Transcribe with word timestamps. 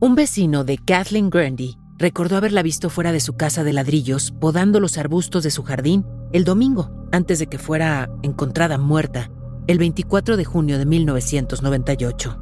Un 0.00 0.14
vecino 0.14 0.62
de 0.62 0.78
Kathleen 0.78 1.28
Grundy 1.28 1.76
recordó 1.98 2.36
haberla 2.36 2.62
visto 2.62 2.88
fuera 2.88 3.10
de 3.10 3.18
su 3.18 3.36
casa 3.36 3.64
de 3.64 3.72
ladrillos 3.72 4.30
podando 4.30 4.78
los 4.78 4.96
arbustos 4.96 5.42
de 5.42 5.50
su 5.50 5.64
jardín 5.64 6.06
el 6.32 6.44
domingo 6.44 7.08
antes 7.10 7.40
de 7.40 7.48
que 7.48 7.58
fuera 7.58 8.08
encontrada 8.22 8.78
muerta 8.78 9.28
el 9.66 9.78
24 9.78 10.36
de 10.36 10.44
junio 10.44 10.78
de 10.78 10.86
1998. 10.86 12.38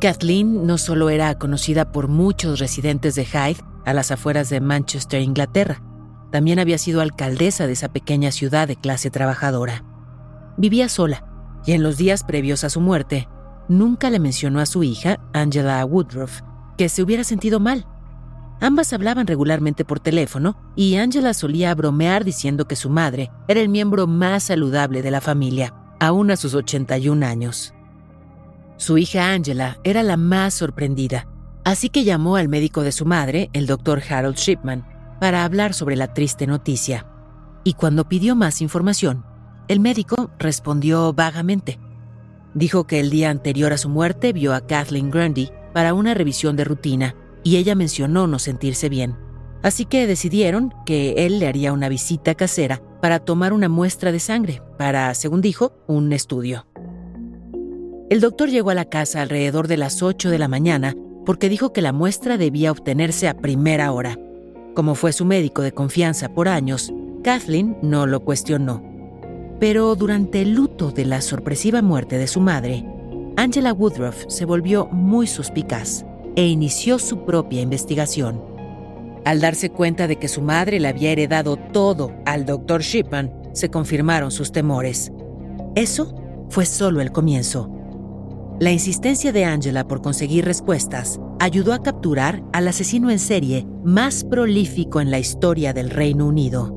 Kathleen 0.00 0.64
no 0.64 0.78
solo 0.78 1.10
era 1.10 1.36
conocida 1.40 1.90
por 1.90 2.06
muchos 2.06 2.60
residentes 2.60 3.16
de 3.16 3.24
Hyde 3.24 3.64
a 3.84 3.92
las 3.92 4.12
afueras 4.12 4.48
de 4.48 4.60
Manchester, 4.60 5.22
Inglaterra, 5.22 5.82
también 6.30 6.60
había 6.60 6.78
sido 6.78 7.00
alcaldesa 7.00 7.66
de 7.66 7.72
esa 7.72 7.88
pequeña 7.88 8.30
ciudad 8.30 8.68
de 8.68 8.76
clase 8.76 9.10
trabajadora. 9.10 9.82
Vivía 10.56 10.88
sola 10.88 11.26
y 11.66 11.72
en 11.72 11.82
los 11.82 11.96
días 11.96 12.22
previos 12.22 12.62
a 12.62 12.70
su 12.70 12.80
muerte 12.80 13.28
nunca 13.68 14.10
le 14.10 14.18
mencionó 14.18 14.60
a 14.60 14.66
su 14.66 14.82
hija, 14.82 15.20
Angela 15.32 15.84
Woodruff, 15.84 16.40
que 16.76 16.88
se 16.88 17.02
hubiera 17.02 17.24
sentido 17.24 17.60
mal. 17.60 17.86
Ambas 18.60 18.92
hablaban 18.92 19.26
regularmente 19.26 19.84
por 19.84 20.00
teléfono 20.00 20.56
y 20.76 20.96
Angela 20.96 21.34
solía 21.34 21.74
bromear 21.74 22.24
diciendo 22.24 22.66
que 22.66 22.76
su 22.76 22.88
madre 22.88 23.30
era 23.48 23.60
el 23.60 23.68
miembro 23.68 24.06
más 24.06 24.44
saludable 24.44 25.02
de 25.02 25.10
la 25.10 25.20
familia, 25.20 25.74
aún 26.00 26.30
a 26.30 26.36
sus 26.36 26.54
81 26.54 27.26
años. 27.26 27.74
Su 28.76 28.98
hija 28.98 29.32
Angela 29.32 29.78
era 29.84 30.02
la 30.02 30.16
más 30.16 30.54
sorprendida, 30.54 31.26
así 31.64 31.88
que 31.88 32.04
llamó 32.04 32.36
al 32.36 32.48
médico 32.48 32.82
de 32.82 32.92
su 32.92 33.06
madre, 33.06 33.50
el 33.52 33.66
doctor 33.66 34.02
Harold 34.08 34.36
Shipman, 34.36 34.86
para 35.20 35.44
hablar 35.44 35.74
sobre 35.74 35.96
la 35.96 36.12
triste 36.12 36.46
noticia. 36.46 37.06
Y 37.62 37.74
cuando 37.74 38.08
pidió 38.08 38.34
más 38.34 38.60
información, 38.60 39.24
el 39.68 39.80
médico 39.80 40.30
respondió 40.38 41.12
vagamente. 41.12 41.78
Dijo 42.54 42.86
que 42.86 43.00
el 43.00 43.10
día 43.10 43.30
anterior 43.30 43.72
a 43.72 43.78
su 43.78 43.88
muerte 43.88 44.32
vio 44.32 44.54
a 44.54 44.66
Kathleen 44.66 45.10
Grundy 45.10 45.50
para 45.72 45.92
una 45.92 46.14
revisión 46.14 46.54
de 46.56 46.64
rutina 46.64 47.16
y 47.42 47.56
ella 47.56 47.74
mencionó 47.74 48.26
no 48.26 48.38
sentirse 48.38 48.88
bien. 48.88 49.16
Así 49.62 49.86
que 49.86 50.06
decidieron 50.06 50.72
que 50.86 51.26
él 51.26 51.40
le 51.40 51.48
haría 51.48 51.72
una 51.72 51.88
visita 51.88 52.34
casera 52.34 52.80
para 53.00 53.18
tomar 53.18 53.52
una 53.52 53.68
muestra 53.68 54.12
de 54.12 54.20
sangre 54.20 54.62
para, 54.78 55.12
según 55.14 55.40
dijo, 55.40 55.72
un 55.86 56.12
estudio. 56.12 56.66
El 58.10 58.20
doctor 58.20 58.50
llegó 58.50 58.70
a 58.70 58.74
la 58.74 58.84
casa 58.84 59.22
alrededor 59.22 59.66
de 59.66 59.78
las 59.78 60.02
8 60.02 60.30
de 60.30 60.38
la 60.38 60.48
mañana 60.48 60.94
porque 61.26 61.48
dijo 61.48 61.72
que 61.72 61.82
la 61.82 61.92
muestra 61.92 62.36
debía 62.36 62.70
obtenerse 62.70 63.28
a 63.28 63.38
primera 63.38 63.90
hora. 63.90 64.18
Como 64.74 64.94
fue 64.94 65.12
su 65.12 65.24
médico 65.24 65.62
de 65.62 65.72
confianza 65.72 66.28
por 66.28 66.48
años, 66.48 66.92
Kathleen 67.22 67.78
no 67.82 68.06
lo 68.06 68.20
cuestionó. 68.20 68.93
Pero 69.60 69.94
durante 69.94 70.42
el 70.42 70.54
luto 70.54 70.90
de 70.90 71.04
la 71.04 71.20
sorpresiva 71.20 71.82
muerte 71.82 72.18
de 72.18 72.26
su 72.26 72.40
madre, 72.40 72.84
Angela 73.36 73.72
Woodruff 73.72 74.24
se 74.28 74.44
volvió 74.44 74.86
muy 74.86 75.26
suspicaz 75.26 76.04
e 76.36 76.46
inició 76.46 76.98
su 76.98 77.24
propia 77.24 77.60
investigación. 77.60 78.42
Al 79.24 79.40
darse 79.40 79.70
cuenta 79.70 80.06
de 80.06 80.16
que 80.16 80.28
su 80.28 80.42
madre 80.42 80.78
le 80.80 80.88
había 80.88 81.10
heredado 81.10 81.56
todo 81.56 82.12
al 82.26 82.44
Dr. 82.44 82.82
Shipman, 82.82 83.32
se 83.52 83.70
confirmaron 83.70 84.30
sus 84.30 84.52
temores. 84.52 85.12
Eso 85.74 86.14
fue 86.50 86.66
solo 86.66 87.00
el 87.00 87.12
comienzo. 87.12 87.70
La 88.60 88.70
insistencia 88.70 89.32
de 89.32 89.44
Angela 89.44 89.88
por 89.88 90.02
conseguir 90.02 90.44
respuestas 90.44 91.18
ayudó 91.40 91.72
a 91.72 91.82
capturar 91.82 92.42
al 92.52 92.68
asesino 92.68 93.10
en 93.10 93.18
serie 93.18 93.66
más 93.82 94.24
prolífico 94.24 95.00
en 95.00 95.10
la 95.10 95.18
historia 95.18 95.72
del 95.72 95.90
Reino 95.90 96.26
Unido. 96.26 96.73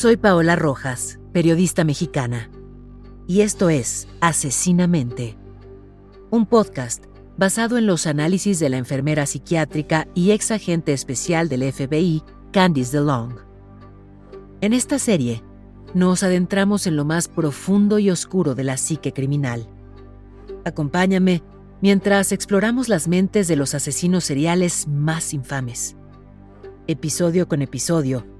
Soy 0.00 0.16
Paola 0.16 0.56
Rojas, 0.56 1.20
periodista 1.30 1.84
mexicana, 1.84 2.50
y 3.26 3.42
esto 3.42 3.68
es 3.68 4.08
Asesinamente, 4.22 5.36
un 6.30 6.46
podcast 6.46 7.04
basado 7.36 7.76
en 7.76 7.86
los 7.86 8.06
análisis 8.06 8.58
de 8.60 8.70
la 8.70 8.78
enfermera 8.78 9.26
psiquiátrica 9.26 10.08
y 10.14 10.30
ex 10.30 10.52
agente 10.52 10.94
especial 10.94 11.50
del 11.50 11.70
FBI, 11.70 12.22
Candice 12.50 12.96
DeLong. 12.96 13.40
En 14.62 14.72
esta 14.72 14.98
serie, 14.98 15.44
nos 15.92 16.22
adentramos 16.22 16.86
en 16.86 16.96
lo 16.96 17.04
más 17.04 17.28
profundo 17.28 17.98
y 17.98 18.08
oscuro 18.08 18.54
de 18.54 18.64
la 18.64 18.78
psique 18.78 19.12
criminal. 19.12 19.68
Acompáñame 20.64 21.42
mientras 21.82 22.32
exploramos 22.32 22.88
las 22.88 23.06
mentes 23.06 23.48
de 23.48 23.56
los 23.56 23.74
asesinos 23.74 24.24
seriales 24.24 24.88
más 24.88 25.34
infames. 25.34 25.94
Episodio 26.86 27.48
con 27.48 27.60
episodio, 27.60 28.39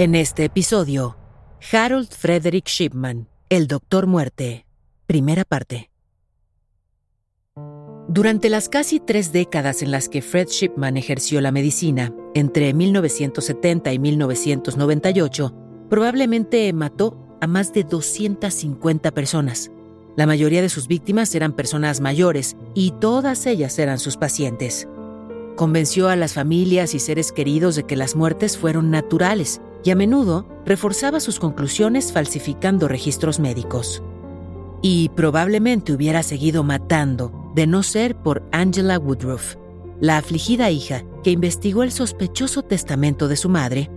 En 0.00 0.14
este 0.14 0.46
episodio, 0.46 1.18
Harold 1.70 2.08
Frederick 2.08 2.66
Shipman, 2.66 3.28
el 3.50 3.66
Doctor 3.66 4.06
Muerte, 4.06 4.64
primera 5.04 5.44
parte. 5.44 5.90
Durante 8.08 8.48
las 8.48 8.70
casi 8.70 8.98
tres 8.98 9.30
décadas 9.30 9.82
en 9.82 9.90
las 9.90 10.08
que 10.08 10.22
Fred 10.22 10.48
Shipman 10.48 10.96
ejerció 10.96 11.42
la 11.42 11.52
medicina, 11.52 12.14
entre 12.34 12.72
1970 12.72 13.92
y 13.92 13.98
1998, 13.98 15.54
probablemente 15.90 16.72
mató 16.72 17.36
a 17.42 17.46
más 17.46 17.74
de 17.74 17.84
250 17.84 19.10
personas. 19.10 19.70
La 20.16 20.24
mayoría 20.24 20.62
de 20.62 20.70
sus 20.70 20.88
víctimas 20.88 21.34
eran 21.34 21.52
personas 21.52 22.00
mayores 22.00 22.56
y 22.74 22.92
todas 22.92 23.44
ellas 23.44 23.78
eran 23.78 23.98
sus 23.98 24.16
pacientes. 24.16 24.88
Convenció 25.56 26.08
a 26.08 26.16
las 26.16 26.32
familias 26.32 26.94
y 26.94 27.00
seres 27.00 27.32
queridos 27.32 27.76
de 27.76 27.82
que 27.82 27.96
las 27.96 28.16
muertes 28.16 28.56
fueron 28.56 28.90
naturales 28.90 29.60
y 29.84 29.90
a 29.90 29.96
menudo 29.96 30.46
reforzaba 30.64 31.20
sus 31.20 31.38
conclusiones 31.38 32.12
falsificando 32.12 32.88
registros 32.88 33.40
médicos. 33.40 34.02
Y 34.82 35.10
probablemente 35.10 35.92
hubiera 35.92 36.22
seguido 36.22 36.64
matando, 36.64 37.52
de 37.54 37.66
no 37.66 37.82
ser 37.82 38.16
por 38.16 38.42
Angela 38.52 38.98
Woodruff, 38.98 39.56
la 40.00 40.16
afligida 40.16 40.70
hija 40.70 41.02
que 41.22 41.30
investigó 41.30 41.82
el 41.82 41.92
sospechoso 41.92 42.62
testamento 42.62 43.28
de 43.28 43.36
su 43.36 43.48
madre 43.48 43.90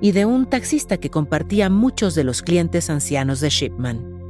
y 0.00 0.12
de 0.12 0.24
un 0.24 0.46
taxista 0.46 0.96
que 0.96 1.10
compartía 1.10 1.68
muchos 1.68 2.14
de 2.14 2.24
los 2.24 2.42
clientes 2.42 2.88
ancianos 2.88 3.40
de 3.40 3.50
Shipman. 3.50 4.20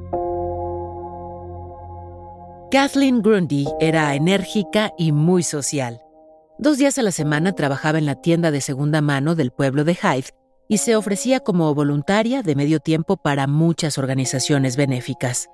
Kathleen 2.71 3.23
Grundy 3.23 3.67
era 3.81 4.15
enérgica 4.15 4.93
y 4.97 5.13
muy 5.13 5.43
social. 5.43 6.03
Dos 6.59 6.79
días 6.79 6.99
a 6.99 7.03
la 7.03 7.11
semana 7.11 7.53
trabajaba 7.53 7.99
en 7.99 8.07
la 8.07 8.17
tienda 8.17 8.51
de 8.51 8.61
segunda 8.61 9.01
mano 9.01 9.35
del 9.35 9.51
pueblo 9.51 9.85
de 9.85 9.95
Hyde 9.95 10.31
y 10.71 10.79
se 10.79 10.95
ofrecía 10.95 11.41
como 11.41 11.75
voluntaria 11.75 12.43
de 12.43 12.55
medio 12.55 12.79
tiempo 12.79 13.17
para 13.17 13.49
muchas 13.49 13.99
organizaciones 13.99 14.77
benéficas. 14.77 15.51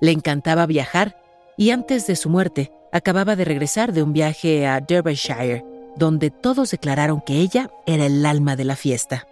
Le 0.00 0.10
encantaba 0.10 0.64
viajar 0.64 1.20
y 1.58 1.68
antes 1.68 2.06
de 2.06 2.16
su 2.16 2.30
muerte 2.30 2.72
acababa 2.90 3.36
de 3.36 3.44
regresar 3.44 3.92
de 3.92 4.02
un 4.02 4.14
viaje 4.14 4.66
a 4.66 4.80
Derbyshire, 4.80 5.66
donde 5.96 6.30
todos 6.30 6.70
declararon 6.70 7.20
que 7.20 7.40
ella 7.40 7.70
era 7.84 8.06
el 8.06 8.24
alma 8.24 8.56
de 8.56 8.64
la 8.64 8.74
fiesta. 8.74 9.28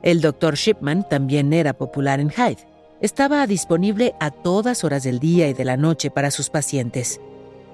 El 0.00 0.22
Dr. 0.22 0.54
Shipman 0.54 1.06
también 1.06 1.52
era 1.52 1.74
popular 1.74 2.20
en 2.20 2.30
Hyde. 2.30 2.66
Estaba 3.02 3.46
disponible 3.46 4.14
a 4.18 4.30
todas 4.30 4.82
horas 4.82 5.02
del 5.02 5.18
día 5.18 5.46
y 5.48 5.52
de 5.52 5.66
la 5.66 5.76
noche 5.76 6.10
para 6.10 6.30
sus 6.30 6.48
pacientes. 6.48 7.20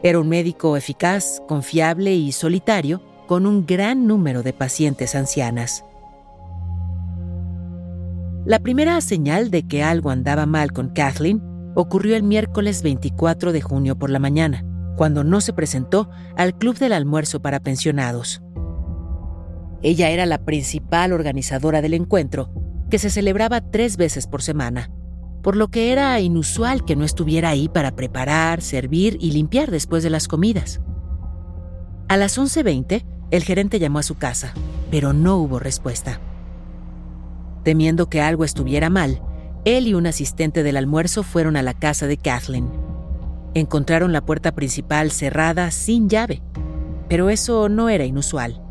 Era 0.03 0.19
un 0.19 0.29
médico 0.29 0.77
eficaz, 0.77 1.41
confiable 1.47 2.15
y 2.15 2.33
solitario 2.33 3.01
con 3.29 3.45
un 3.45 3.67
gran 3.67 4.07
número 4.07 4.43
de 4.43 4.55
pacientes 4.55 5.15
ancianas. 5.15 5.85
La 8.47 8.59
primera 8.59 8.99
señal 9.03 9.51
de 9.51 9.69
que 9.69 9.83
algo 9.83 10.09
andaba 10.09 10.47
mal 10.47 10.73
con 10.73 10.89
Kathleen 10.89 11.43
ocurrió 11.75 12.17
el 12.17 12.23
miércoles 12.23 12.83
24 12.83 13.53
de 13.53 13.61
junio 13.61 13.99
por 13.99 14.09
la 14.09 14.19
mañana, 14.19 14.65
cuando 14.97 15.25
no 15.25 15.43
se 15.43 15.53
presentó 15.53 16.09
al 16.39 16.57
Club 16.57 16.79
del 16.79 16.95
Almuerzo 16.95 17.41
para 17.41 17.61
Pensionados. 17.61 18.41
Ella 19.83 20.09
era 20.09 20.25
la 20.25 20.39
principal 20.39 21.13
organizadora 21.13 21.83
del 21.83 21.93
encuentro, 21.93 22.51
que 22.89 22.99
se 22.99 23.11
celebraba 23.11 23.61
tres 23.61 23.99
veces 23.99 24.27
por 24.27 24.41
semana, 24.41 24.91
por 25.43 25.55
lo 25.55 25.69
que 25.69 25.93
era 25.93 26.19
inusual 26.19 26.87
que 26.87 26.97
no 26.97 27.05
estuviera 27.05 27.51
ahí 27.51 27.69
para 27.69 27.95
preparar, 27.95 28.63
servir 28.63 29.19
y 29.21 29.33
limpiar 29.33 29.71
después 29.71 30.03
de 30.03 30.09
las 30.09 30.29
comidas. 30.29 30.81
A 32.09 32.17
las 32.17 32.39
11.20, 32.39 33.18
el 33.31 33.45
gerente 33.45 33.79
llamó 33.79 33.99
a 33.99 34.03
su 34.03 34.17
casa, 34.17 34.55
pero 34.91 35.13
no 35.13 35.37
hubo 35.37 35.59
respuesta. 35.59 36.21
Temiendo 37.63 38.09
que 38.09 38.23
algo 38.23 38.45
estuviera 38.45 38.89
mal, 38.89 39.21
él 39.65 39.87
y 39.87 39.95
un 39.95 40.07
asistente 40.07 40.63
del 40.63 40.77
almuerzo 40.77 41.23
fueron 41.23 41.57
a 41.57 41.63
la 41.63 41.75
casa 41.75 42.07
de 42.07 42.17
Kathleen. 42.17 42.71
Encontraron 43.55 44.13
la 44.13 44.25
puerta 44.25 44.53
principal 44.55 45.11
cerrada 45.11 45.71
sin 45.71 46.09
llave, 46.09 46.41
pero 47.09 47.29
eso 47.29 47.69
no 47.69 47.89
era 47.89 48.05
inusual. 48.05 48.63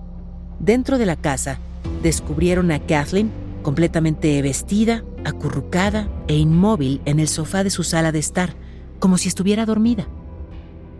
Dentro 0.60 0.98
de 0.98 1.06
la 1.06 1.15
casa, 1.15 1.60
descubrieron 2.01 2.71
a 2.71 2.80
Kathleen 2.80 3.31
completamente 3.62 4.42
vestida, 4.42 5.03
acurrucada 5.25 6.10
e 6.27 6.36
inmóvil 6.36 7.01
en 7.06 7.19
el 7.19 7.27
sofá 7.27 7.63
de 7.63 7.69
su 7.69 7.83
sala 7.83 8.12
de 8.12 8.19
estar, 8.19 8.56
como 9.00 9.18
si 9.18 9.27
estuviera 9.27 9.65
dormida. 9.65 10.07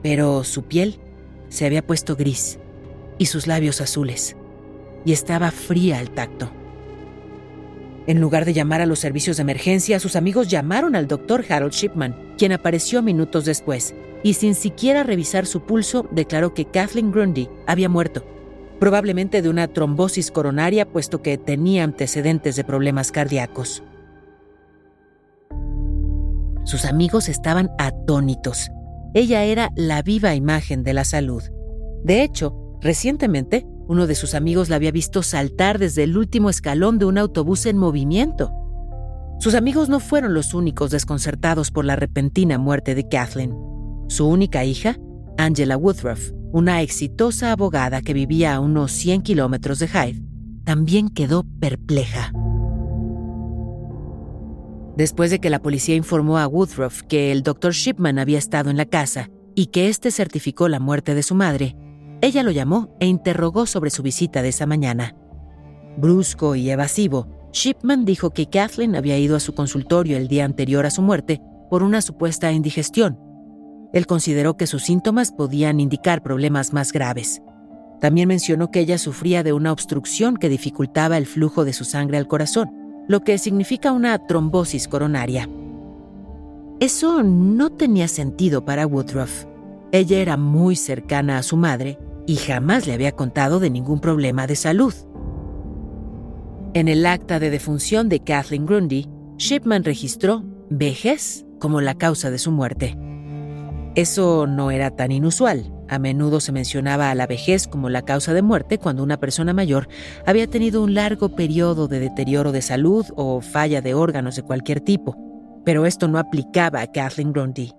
Pero 0.04 0.44
su 0.44 0.64
piel 0.64 1.00
se 1.50 1.66
había 1.66 1.86
puesto 1.86 2.16
gris 2.16 2.60
y 3.18 3.28
sus 3.28 3.48
labios 3.48 3.82
azules, 3.82 4.36
y 5.06 5.14
estaba 5.14 5.52
fría 5.52 6.00
al 6.00 6.12
tacto. 6.12 6.52
En 8.08 8.22
lugar 8.22 8.46
de 8.46 8.54
llamar 8.54 8.82
a 8.82 8.86
los 8.86 9.00
servicios 9.00 9.38
de 9.38 9.42
emergencia, 9.42 10.00
sus 10.00 10.16
amigos 10.16 10.48
llamaron 10.48 10.96
al 10.96 11.08
doctor 11.08 11.44
Harold 11.50 11.74
Shipman, 11.74 12.36
quien 12.38 12.54
apareció 12.54 13.02
minutos 13.02 13.46
después, 13.46 13.94
y 14.24 14.34
sin 14.34 14.56
siquiera 14.56 15.04
revisar 15.04 15.46
su 15.46 15.62
pulso 15.62 16.08
declaró 16.12 16.54
que 16.54 16.66
Kathleen 16.66 17.12
Grundy 17.12 17.50
había 17.66 17.90
muerto 17.90 18.26
probablemente 18.80 19.42
de 19.42 19.50
una 19.50 19.68
trombosis 19.68 20.32
coronaria 20.32 20.86
puesto 20.88 21.22
que 21.22 21.38
tenía 21.38 21.84
antecedentes 21.84 22.56
de 22.56 22.64
problemas 22.64 23.12
cardíacos. 23.12 23.84
Sus 26.64 26.86
amigos 26.86 27.30
estaban 27.30 27.72
atónitos. 27.78 28.70
Ella 29.14 29.44
era 29.44 29.72
la 29.76 30.02
viva 30.02 30.36
imagen 30.36 30.84
de 30.84 30.94
la 30.94 31.06
salud. 31.06 31.44
De 32.04 32.24
hecho, 32.24 32.67
recientemente, 32.82 33.66
uno 33.88 34.08
de 34.08 34.16
sus 34.16 34.34
amigos 34.34 34.70
la 34.70 34.76
había 34.76 34.92
visto 34.92 35.24
saltar 35.24 35.80
desde 35.80 36.04
el 36.04 36.18
último 36.18 36.50
escalón 36.50 37.00
de 37.00 37.06
un 37.06 37.18
autobús 37.18 37.66
en 37.66 37.78
movimiento. 37.78 38.52
Sus 39.40 39.56
amigos 39.56 39.88
no 39.88 40.00
fueron 40.00 40.34
los 40.34 40.54
únicos 40.54 40.92
desconcertados 40.92 41.72
por 41.72 41.86
la 41.86 41.96
repentina 41.96 42.58
muerte 42.58 42.96
de 42.96 43.08
Kathleen. 43.08 43.56
Su 44.08 44.28
única 44.28 44.66
hija, 44.66 44.98
Angela 45.38 45.78
Woodruff, 45.78 46.32
una 46.52 46.82
exitosa 46.82 47.52
abogada 47.52 48.02
que 48.02 48.14
vivía 48.14 48.56
a 48.56 48.60
unos 48.60 48.92
100 48.94 49.22
kilómetros 49.22 49.80
de 49.80 49.88
Hyde, 49.88 50.24
también 50.64 51.10
quedó 51.10 51.46
perpleja. 51.60 52.34
Después 54.98 55.30
de 55.30 55.40
que 55.40 55.52
la 55.52 55.62
policía 55.62 55.96
informó 55.96 56.40
a 56.40 56.48
Woodruff 56.48 57.04
que 57.04 57.32
el 57.32 57.44
Dr. 57.44 57.72
Shipman 57.72 58.18
había 58.18 58.40
estado 58.40 58.72
en 58.72 58.78
la 58.78 58.86
casa 58.86 59.30
y 59.54 59.68
que 59.68 59.90
éste 59.90 60.10
certificó 60.10 60.68
la 60.68 60.80
muerte 60.80 61.14
de 61.14 61.22
su 61.22 61.36
madre, 61.36 61.76
ella 62.22 62.44
lo 62.44 62.52
llamó 62.52 62.90
e 63.00 63.08
interrogó 63.08 63.66
sobre 63.66 63.90
su 63.90 64.04
visita 64.04 64.42
de 64.42 64.50
esa 64.50 64.66
mañana. 64.66 65.16
Brusco 65.98 66.56
y 66.56 66.70
evasivo, 66.70 67.28
Shipman 67.52 68.06
dijo 68.06 68.32
que 68.32 68.50
Kathleen 68.50 68.96
había 68.96 69.18
ido 69.18 69.36
a 69.36 69.40
su 69.40 69.54
consultorio 69.54 70.18
el 70.18 70.28
día 70.28 70.46
anterior 70.46 70.86
a 70.86 70.92
su 70.92 71.02
muerte 71.02 71.42
por 71.70 71.84
una 71.84 72.02
supuesta 72.02 72.52
indigestión 72.52 73.28
él 73.94 74.06
consideró 74.06 74.58
que 74.58 74.68
sus 74.68 74.84
síntomas 74.84 75.32
podían 75.32 75.80
indicar 75.80 76.22
problemas 76.22 76.74
más 76.74 76.92
graves. 76.92 77.42
También 78.02 78.28
mencionó 78.28 78.70
que 78.70 78.82
ella 78.82 78.98
sufría 78.98 79.44
de 79.44 79.54
una 79.54 79.72
obstrucción 79.72 80.38
que 80.38 80.50
dificultaba 80.50 81.18
el 81.18 81.26
flujo 81.26 81.66
de 81.66 81.74
su 81.74 81.84
sangre 81.84 82.18
al 82.18 82.28
corazón, 82.28 82.70
lo 83.08 83.22
que 83.22 83.38
significa 83.38 83.92
una 83.92 84.28
trombosis 84.28 84.88
coronaria. 84.88 85.50
Eso 86.80 87.24
no 87.24 87.72
tenía 87.72 88.08
sentido 88.08 88.66
para 88.66 88.86
Woodruff. 88.86 89.46
Ella 89.92 90.20
era 90.20 90.38
muy 90.38 90.76
cercana 90.76 91.38
a 91.38 91.44
su 91.44 91.58
madre 91.58 91.98
y 92.28 92.36
jamás 92.36 92.86
le 92.86 92.94
había 92.94 93.14
contado 93.14 93.60
de 93.60 93.72
ningún 93.72 94.00
problema 94.00 94.46
de 94.46 94.56
salud. 94.56 94.94
En 96.74 96.90
el 96.90 97.06
acta 97.08 97.40
de 97.40 97.50
defunción 97.50 98.10
de 98.10 98.20
Kathleen 98.20 98.68
Grundy, 98.68 99.08
Shipman 99.38 99.84
registró 99.84 100.44
vejez 100.70 101.46
como 101.60 101.82
la 101.82 101.96
causa 101.96 102.30
de 102.30 102.38
su 102.38 102.52
muerte. 102.52 102.96
Eso 103.96 104.46
no 104.46 104.70
era 104.70 104.92
tan 104.92 105.12
inusual. 105.12 105.74
A 105.90 106.00
menudo 106.00 106.42
se 106.42 106.52
mencionaba 106.52 107.10
a 107.10 107.16
la 107.16 107.28
vejez 107.28 107.66
como 107.66 107.90
la 107.90 108.02
causa 108.02 108.34
de 108.34 108.42
muerte 108.42 108.78
cuando 108.78 109.04
una 109.04 109.18
persona 109.18 109.54
mayor 109.54 109.88
había 110.26 110.48
tenido 110.48 110.84
un 110.84 110.94
largo 110.94 111.30
periodo 111.30 111.88
de 111.88 112.02
deterioro 112.02 112.52
de 112.52 112.62
salud 112.62 113.06
o 113.16 113.40
falla 113.40 113.82
de 113.82 113.94
órganos 113.94 114.36
de 114.36 114.44
cualquier 114.44 114.82
tipo, 114.82 115.16
pero 115.64 115.86
esto 115.86 116.10
no 116.10 116.20
aplicaba 116.20 116.82
a 116.82 116.92
Kathleen 116.92 117.32
Grundy. 117.32 117.72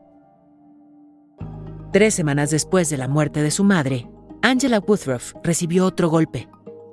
Tres 1.93 2.15
semanas 2.15 2.51
después 2.51 2.89
de 2.89 2.97
la 2.97 3.09
muerte 3.09 3.43
de 3.43 3.51
su 3.51 3.63
madre, 3.63 4.09
Angela 4.43 4.79
Woodruff 4.79 5.35
recibió 5.43 5.85
otro 5.85 6.09
golpe. 6.09 6.49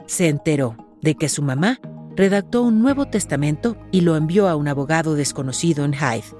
Se 0.07 0.27
enteró 0.27 0.75
de 1.01 1.15
que 1.15 1.29
su 1.29 1.41
mamá 1.41 1.79
redactó 2.15 2.63
un 2.63 2.81
nuevo 2.81 3.05
testamento 3.05 3.77
y 3.91 4.01
lo 4.01 4.15
envió 4.15 4.47
a 4.47 4.55
un 4.55 4.67
abogado 4.67 5.15
desconocido 5.15 5.85
en 5.85 5.93
Hyde. 5.93 6.35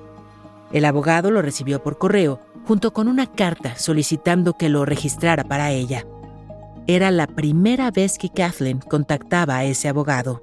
El 0.71 0.85
abogado 0.85 1.31
lo 1.31 1.41
recibió 1.41 1.83
por 1.83 1.97
correo 1.97 2.39
junto 2.65 2.91
con 2.91 3.07
una 3.07 3.31
carta 3.31 3.75
solicitando 3.75 4.53
que 4.53 4.69
lo 4.69 4.85
registrara 4.85 5.43
para 5.43 5.71
ella. 5.71 6.05
Era 6.87 7.11
la 7.11 7.27
primera 7.27 7.91
vez 7.91 8.17
que 8.17 8.29
Kathleen 8.29 8.79
contactaba 8.79 9.57
a 9.57 9.65
ese 9.65 9.87
abogado. 9.87 10.41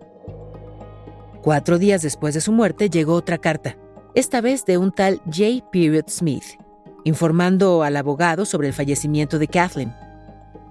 Cuatro 1.43 1.79
días 1.79 2.03
después 2.03 2.35
de 2.35 2.41
su 2.41 2.53
muerte 2.53 2.89
llegó 2.89 3.15
otra 3.15 3.39
carta, 3.39 3.77
esta 4.15 4.41
vez 4.41 4.65
de 4.65 4.79
un 4.79 4.93
tal 4.93 5.21
J. 5.25 5.69
Period 5.73 6.05
Smith, 6.09 6.45
informando 7.05 7.83
al 7.83 7.97
abogado 7.97 8.45
sobre 8.45 8.69
el 8.69 8.75
fallecimiento 8.75 9.41
de 9.41 9.49
Kathleen. 9.49 9.93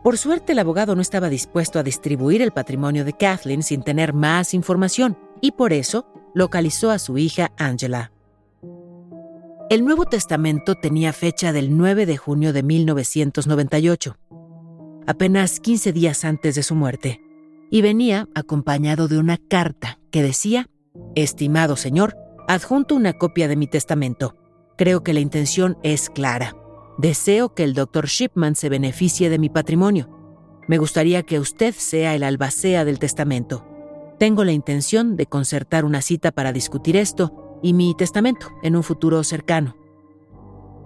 Por 0.03 0.17
suerte 0.17 0.53
el 0.53 0.59
abogado 0.59 0.95
no 0.95 1.01
estaba 1.01 1.29
dispuesto 1.29 1.77
a 1.77 1.83
distribuir 1.83 2.41
el 2.41 2.51
patrimonio 2.51 3.05
de 3.05 3.13
Kathleen 3.13 3.61
sin 3.61 3.83
tener 3.83 4.13
más 4.13 4.53
información, 4.55 5.17
y 5.41 5.51
por 5.51 5.73
eso 5.73 6.07
localizó 6.33 6.89
a 6.89 6.97
su 6.97 7.17
hija 7.17 7.51
Angela. 7.57 8.11
El 9.69 9.85
Nuevo 9.85 10.05
Testamento 10.05 10.75
tenía 10.75 11.13
fecha 11.13 11.53
del 11.53 11.77
9 11.77 12.05
de 12.05 12.17
junio 12.17 12.51
de 12.51 12.63
1998, 12.63 14.17
apenas 15.05 15.59
15 15.59 15.93
días 15.93 16.25
antes 16.25 16.55
de 16.55 16.63
su 16.63 16.75
muerte, 16.75 17.21
y 17.69 17.81
venía 17.81 18.27
acompañado 18.33 19.07
de 19.07 19.19
una 19.19 19.37
carta 19.37 19.99
que 20.09 20.23
decía, 20.23 20.67
Estimado 21.15 21.77
señor, 21.77 22.17
adjunto 22.47 22.95
una 22.95 23.13
copia 23.13 23.47
de 23.47 23.55
mi 23.55 23.67
testamento. 23.67 24.35
Creo 24.77 25.03
que 25.03 25.13
la 25.13 25.19
intención 25.19 25.77
es 25.83 26.09
clara. 26.09 26.55
Deseo 27.01 27.55
que 27.55 27.63
el 27.63 27.73
Dr. 27.73 28.05
Shipman 28.05 28.55
se 28.55 28.69
beneficie 28.69 29.31
de 29.31 29.39
mi 29.39 29.49
patrimonio. 29.49 30.07
Me 30.67 30.77
gustaría 30.77 31.23
que 31.23 31.39
usted 31.39 31.73
sea 31.73 32.13
el 32.13 32.21
albacea 32.21 32.85
del 32.85 32.99
testamento. 32.99 33.65
Tengo 34.19 34.43
la 34.43 34.51
intención 34.51 35.17
de 35.17 35.25
concertar 35.25 35.83
una 35.83 36.03
cita 36.03 36.31
para 36.31 36.53
discutir 36.53 36.95
esto 36.95 37.59
y 37.63 37.73
mi 37.73 37.95
testamento 37.95 38.49
en 38.61 38.75
un 38.75 38.83
futuro 38.83 39.23
cercano. 39.23 39.75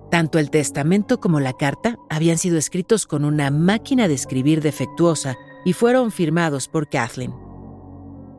Tanto 0.10 0.40
el 0.40 0.52
testamento 0.52 1.20
como 1.20 1.42
la 1.42 1.52
carta 1.52 1.98
habían 2.10 2.38
sido 2.38 2.58
escritos 2.58 3.08
con 3.08 3.26
una 3.26 3.52
máquina 3.52 4.08
de 4.08 4.14
escribir 4.14 4.62
defectuosa 4.62 5.36
y 5.66 5.74
fueron 5.74 6.14
firmados 6.14 6.70
por 6.70 6.88
Kathleen. 6.88 7.34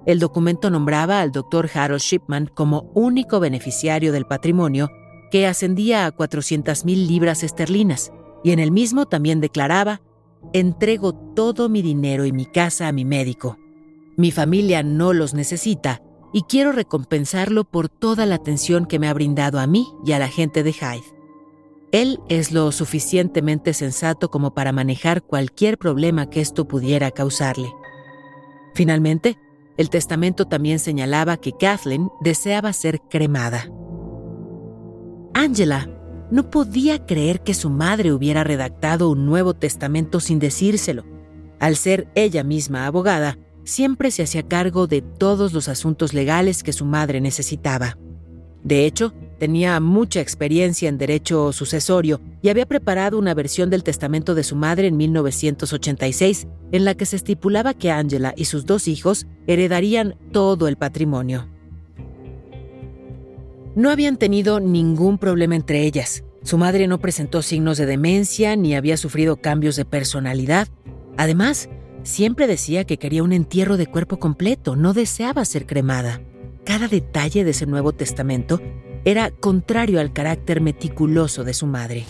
El 0.07 0.19
documento 0.19 0.71
nombraba 0.71 1.21
al 1.21 1.31
doctor 1.31 1.69
Harold 1.75 2.01
Shipman 2.01 2.47
como 2.47 2.91
único 2.95 3.39
beneficiario 3.39 4.13
del 4.13 4.25
patrimonio 4.25 4.89
que 5.31 5.47
ascendía 5.47 6.07
a 6.07 6.13
400.000 6.13 7.07
libras 7.07 7.43
esterlinas, 7.43 8.13
y 8.45 8.53
en 8.53 8.59
el 8.59 8.71
mismo 8.71 9.07
también 9.07 9.41
declaraba, 9.41 10.01
entrego 10.53 11.15
todo 11.35 11.69
mi 11.69 11.83
dinero 11.83 12.27
y 12.27 12.33
mi 12.33 12.47
casa 12.47 12.89
a 12.89 12.93
mi 12.93 13.05
médico. 13.05 13.59
Mi 14.17 14.31
familia 14.31 14.83
no 14.83 15.13
los 15.13 15.35
necesita 15.35 16.03
y 16.33 16.43
quiero 16.43 16.73
recompensarlo 16.73 17.65
por 17.65 17.89
toda 17.89 18.27
la 18.27 18.37
atención 18.37 18.87
que 18.87 18.99
me 18.99 19.09
ha 19.09 19.15
brindado 19.15 19.59
a 19.59 19.67
mí 19.67 19.89
y 20.05 20.13
a 20.13 20.19
la 20.19 20.29
gente 20.29 20.63
de 20.63 20.73
Hyde. 20.73 21.17
Él 21.93 22.21
es 22.29 22.53
lo 22.53 22.73
suficientemente 22.73 23.73
sensato 23.73 24.31
como 24.31 24.55
para 24.55 24.73
manejar 24.73 25.23
cualquier 25.23 25.79
problema 25.79 26.29
que 26.29 26.41
esto 26.41 26.67
pudiera 26.67 27.11
causarle. 27.11 27.73
Finalmente, 28.75 29.39
el 29.77 29.91
testamento 29.91 30.47
también 30.47 30.79
señalaba 30.79 31.37
que 31.37 31.53
Kathleen 31.53 32.11
deseaba 32.21 32.73
ser 32.73 33.01
cremada. 33.09 33.71
Angela 35.37 35.87
no 36.31 36.49
podía 36.49 37.05
creer 37.05 37.43
que 37.43 37.53
su 37.53 37.69
madre 37.69 38.11
hubiera 38.11 38.43
redactado 38.43 39.11
un 39.11 39.27
nuevo 39.27 39.53
testamento 39.53 40.19
sin 40.19 40.39
decírselo. 40.39 41.05
Al 41.61 41.77
ser 41.77 42.09
ella 42.15 42.43
misma 42.43 42.87
abogada, 42.87 43.37
siempre 43.63 44.11
se 44.11 44.23
hacía 44.23 44.49
cargo 44.49 44.87
de 44.87 45.03
todos 45.03 45.53
los 45.53 45.69
asuntos 45.69 46.15
legales 46.15 46.63
que 46.63 46.73
su 46.73 46.87
madre 46.87 47.21
necesitaba. 47.21 47.99
De 48.65 48.87
hecho, 48.87 49.13
tenía 49.39 49.79
mucha 49.79 50.23
experiencia 50.23 50.89
en 50.89 50.97
derecho 50.97 51.53
sucesorio 51.53 52.23
y 52.41 52.49
había 52.49 52.65
preparado 52.65 53.19
una 53.19 53.35
versión 53.35 53.69
del 53.69 53.85
testamento 53.85 54.35
de 54.35 54.43
su 54.43 54.57
madre 54.57 54.87
en 54.87 54.97
1986, 54.97 56.49
en 56.73 56.85
la 56.87 56.95
que 56.95 57.05
se 57.05 57.17
estipulaba 57.17 57.75
que 57.75 57.91
Angela 57.91 58.33
y 58.39 58.47
sus 58.47 58.65
dos 58.65 58.89
hijos 58.89 59.27
heredarían 59.47 60.17
todo 60.33 60.67
el 60.67 60.77
patrimonio. 60.77 61.47
No 63.77 63.91
habían 63.91 64.17
tenido 64.17 64.59
ningún 64.59 65.19
problema 65.19 65.55
entre 65.55 65.83
ellas. 65.83 66.25
Su 66.43 66.57
madre 66.57 66.89
no 66.89 66.99
presentó 66.99 67.43
signos 67.43 67.77
de 67.77 67.85
demencia 67.85 68.57
ni 68.57 68.75
había 68.75 68.97
sufrido 68.97 69.37
cambios 69.37 69.77
de 69.77 69.85
personalidad. 69.85 70.69
Además, 71.19 71.69
siempre 72.03 72.47
decía 72.47 72.85
que 72.85 72.97
quería 72.97 73.23
un 73.23 73.35
entierro 73.35 73.77
de 73.77 73.87
cuerpo 73.87 74.19
completo, 74.19 74.77
no 74.77 74.95
deseaba 74.95 75.45
ser 75.45 75.67
cremada. 75.67 76.23
Cada 76.65 76.89
detalle 76.89 77.45
de 77.45 77.51
ese 77.51 77.67
Nuevo 77.67 77.93
Testamento 77.93 78.63
era 79.05 79.31
contrario 79.31 80.01
al 80.01 80.15
carácter 80.15 80.63
meticuloso 80.63 81.45
de 81.45 81.53
su 81.53 81.67
madre. 81.67 82.07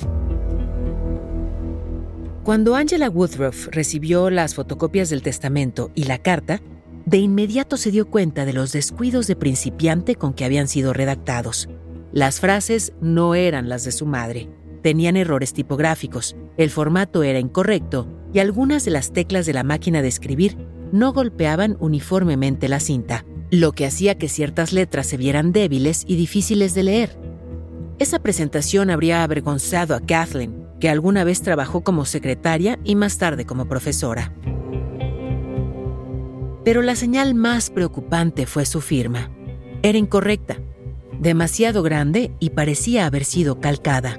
Cuando 2.45 2.77
Angela 2.77 3.11
Woodruff 3.11 3.67
recibió 3.73 4.31
las 4.31 4.55
fotocopias 4.55 5.11
del 5.11 5.23
testamento 5.23 5.91
y 5.97 6.05
la 6.05 6.19
carta, 6.19 6.63
de 7.07 7.19
inmediato 7.19 7.79
se 7.79 7.91
dio 7.91 8.11
cuenta 8.11 8.45
de 8.45 8.53
los 8.53 8.73
descuidos 8.73 9.27
de 9.27 9.37
principiante 9.37 10.17
con 10.17 10.35
que 10.35 10.45
habían 10.45 10.69
sido 10.69 10.93
redactados. 10.93 11.69
Las 12.13 12.41
frases 12.41 12.93
no 13.01 13.35
eran 13.35 13.69
las 13.69 13.85
de 13.85 13.93
su 13.93 14.05
madre, 14.05 14.51
tenían 14.83 15.17
errores 15.17 15.53
tipográficos, 15.55 16.37
el 16.59 16.71
formato 16.71 17.23
era 17.23 17.39
incorrecto 17.39 18.09
y 18.35 18.41
algunas 18.41 18.85
de 18.85 18.91
las 18.91 19.13
teclas 19.13 19.47
de 19.47 19.55
la 19.55 19.65
máquina 19.65 20.03
de 20.03 20.09
escribir 20.09 20.59
no 20.93 21.13
golpeaban 21.13 21.77
uniformemente 21.81 22.69
la 22.69 22.81
cinta 22.81 23.25
lo 23.51 23.73
que 23.73 23.87
hacía 23.87 24.19
que 24.19 24.29
ciertas 24.29 24.73
letras 24.73 25.07
se 25.07 25.17
vieran 25.17 25.53
débiles 25.53 26.05
y 26.07 26.17
difíciles 26.17 26.75
de 26.75 26.83
leer. 26.83 27.19
Esa 27.99 28.19
presentación 28.19 28.91
habría 28.91 29.23
avergonzado 29.23 29.95
a 29.95 30.01
Kathleen, 30.01 30.67
que 30.81 30.89
alguna 30.89 31.25
vez 31.25 31.41
trabajó 31.43 31.83
como 31.83 32.05
secretaria 32.05 32.79
y 32.85 32.97
más 32.97 33.19
tarde 33.19 33.47
como 33.47 33.69
profesora. 33.69 34.33
Pero 36.67 36.83
la 36.83 36.97
señal 36.97 37.37
más 37.37 37.71
preocupante 37.71 38.45
fue 38.45 38.67
su 38.67 38.81
firma. 38.81 39.31
Era 39.85 39.99
incorrecta, 39.99 40.59
demasiado 41.21 41.85
grande 41.85 42.33
y 42.41 42.51
parecía 42.51 43.07
haber 43.07 43.25
sido 43.25 43.61
calcada. 43.61 44.19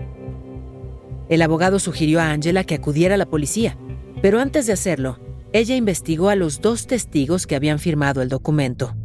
El 1.27 1.41
abogado 1.41 1.77
sugirió 1.77 2.21
a 2.21 2.31
Angela 2.31 2.63
que 2.63 2.75
acudiera 2.75 3.15
a 3.15 3.17
la 3.17 3.25
policía, 3.25 3.77
pero 4.21 4.39
antes 4.39 4.65
de 4.65 4.71
hacerlo, 4.71 5.19
ella 5.51 5.75
investigó 5.75 6.29
a 6.29 6.37
los 6.37 6.61
dos 6.61 6.87
testigos 6.87 7.47
que 7.47 7.57
habían 7.57 7.79
firmado 7.79 8.21
el 8.21 8.29
documento. 8.29 8.95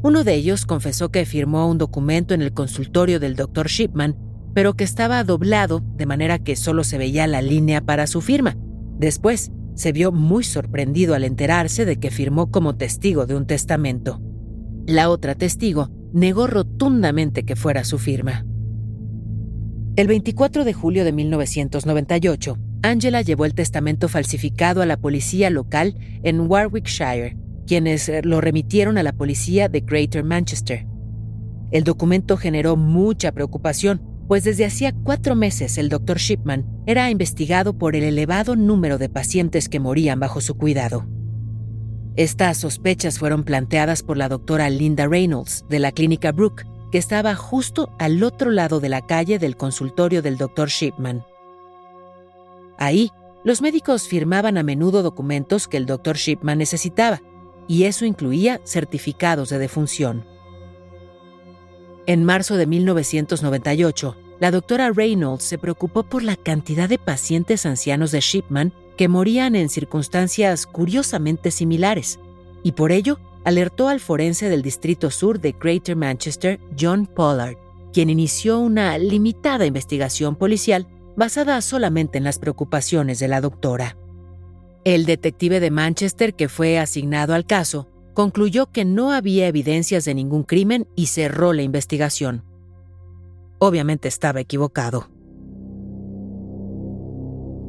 Uno 0.00 0.24
de 0.24 0.32
ellos 0.32 0.64
confesó 0.64 1.10
que 1.10 1.26
firmó 1.26 1.68
un 1.68 1.76
documento 1.76 2.32
en 2.32 2.40
el 2.40 2.54
consultorio 2.54 3.20
del 3.20 3.36
Dr. 3.36 3.68
Shipman, 3.68 4.16
pero 4.54 4.72
que 4.72 4.84
estaba 4.84 5.22
doblado 5.22 5.82
de 5.96 6.06
manera 6.06 6.38
que 6.38 6.56
solo 6.56 6.82
se 6.82 6.96
veía 6.96 7.26
la 7.26 7.42
línea 7.42 7.82
para 7.82 8.06
su 8.06 8.22
firma. 8.22 8.56
Después, 8.98 9.52
se 9.74 9.92
vio 9.92 10.12
muy 10.12 10.44
sorprendido 10.44 11.14
al 11.14 11.24
enterarse 11.24 11.84
de 11.84 11.96
que 11.96 12.10
firmó 12.10 12.50
como 12.50 12.76
testigo 12.76 13.26
de 13.26 13.34
un 13.34 13.46
testamento. 13.46 14.20
La 14.86 15.10
otra 15.10 15.34
testigo 15.34 15.90
negó 16.12 16.46
rotundamente 16.46 17.44
que 17.44 17.56
fuera 17.56 17.84
su 17.84 17.98
firma. 17.98 18.44
El 19.96 20.06
24 20.06 20.64
de 20.64 20.72
julio 20.72 21.04
de 21.04 21.12
1998, 21.12 22.58
Angela 22.82 23.22
llevó 23.22 23.44
el 23.44 23.54
testamento 23.54 24.08
falsificado 24.08 24.82
a 24.82 24.86
la 24.86 24.96
policía 24.96 25.50
local 25.50 25.96
en 26.22 26.40
Warwickshire 26.40 27.36
quienes 27.66 28.10
lo 28.24 28.40
remitieron 28.40 28.98
a 28.98 29.02
la 29.02 29.12
policía 29.12 29.68
de 29.68 29.80
Greater 29.80 30.24
Manchester. 30.24 30.86
El 31.70 31.84
documento 31.84 32.36
generó 32.36 32.76
mucha 32.76 33.32
preocupación, 33.32 34.02
pues 34.32 34.44
desde 34.44 34.64
hacía 34.64 34.94
cuatro 34.94 35.34
meses 35.36 35.76
el 35.76 35.90
Dr. 35.90 36.16
Shipman 36.16 36.64
era 36.86 37.10
investigado 37.10 37.76
por 37.76 37.94
el 37.94 38.02
elevado 38.02 38.56
número 38.56 38.96
de 38.96 39.10
pacientes 39.10 39.68
que 39.68 39.78
morían 39.78 40.20
bajo 40.20 40.40
su 40.40 40.54
cuidado. 40.54 41.04
Estas 42.16 42.56
sospechas 42.56 43.18
fueron 43.18 43.44
planteadas 43.44 44.02
por 44.02 44.16
la 44.16 44.30
doctora 44.30 44.70
Linda 44.70 45.06
Reynolds 45.06 45.66
de 45.68 45.80
la 45.80 45.92
clínica 45.92 46.32
Brook, 46.32 46.62
que 46.90 46.96
estaba 46.96 47.34
justo 47.34 47.94
al 47.98 48.22
otro 48.22 48.50
lado 48.50 48.80
de 48.80 48.88
la 48.88 49.04
calle 49.04 49.38
del 49.38 49.58
consultorio 49.58 50.22
del 50.22 50.38
Dr. 50.38 50.70
Shipman. 50.70 51.26
Ahí, 52.78 53.10
los 53.44 53.60
médicos 53.60 54.08
firmaban 54.08 54.56
a 54.56 54.62
menudo 54.62 55.02
documentos 55.02 55.68
que 55.68 55.76
el 55.76 55.84
Dr. 55.84 56.16
Shipman 56.16 56.56
necesitaba, 56.56 57.20
y 57.68 57.84
eso 57.84 58.06
incluía 58.06 58.62
certificados 58.64 59.50
de 59.50 59.58
defunción. 59.58 60.24
En 62.06 62.24
marzo 62.24 62.56
de 62.56 62.66
1998, 62.66 64.16
la 64.42 64.50
doctora 64.50 64.90
Reynolds 64.90 65.44
se 65.44 65.56
preocupó 65.56 66.02
por 66.02 66.24
la 66.24 66.34
cantidad 66.34 66.88
de 66.88 66.98
pacientes 66.98 67.64
ancianos 67.64 68.10
de 68.10 68.18
Shipman 68.18 68.72
que 68.96 69.06
morían 69.06 69.54
en 69.54 69.68
circunstancias 69.68 70.66
curiosamente 70.66 71.52
similares, 71.52 72.18
y 72.64 72.72
por 72.72 72.90
ello 72.90 73.20
alertó 73.44 73.86
al 73.86 74.00
forense 74.00 74.48
del 74.48 74.62
Distrito 74.62 75.12
Sur 75.12 75.40
de 75.40 75.52
Greater 75.52 75.94
Manchester, 75.94 76.58
John 76.76 77.06
Pollard, 77.06 77.56
quien 77.92 78.10
inició 78.10 78.58
una 78.58 78.98
limitada 78.98 79.64
investigación 79.64 80.34
policial 80.34 80.88
basada 81.16 81.60
solamente 81.60 82.18
en 82.18 82.24
las 82.24 82.40
preocupaciones 82.40 83.20
de 83.20 83.28
la 83.28 83.40
doctora. 83.40 83.96
El 84.82 85.06
detective 85.06 85.60
de 85.60 85.70
Manchester 85.70 86.34
que 86.34 86.48
fue 86.48 86.80
asignado 86.80 87.32
al 87.32 87.46
caso 87.46 87.86
concluyó 88.12 88.72
que 88.72 88.84
no 88.84 89.12
había 89.12 89.46
evidencias 89.46 90.04
de 90.04 90.16
ningún 90.16 90.42
crimen 90.42 90.88
y 90.96 91.06
cerró 91.06 91.52
la 91.52 91.62
investigación. 91.62 92.42
Obviamente 93.64 94.08
estaba 94.08 94.40
equivocado. 94.40 95.08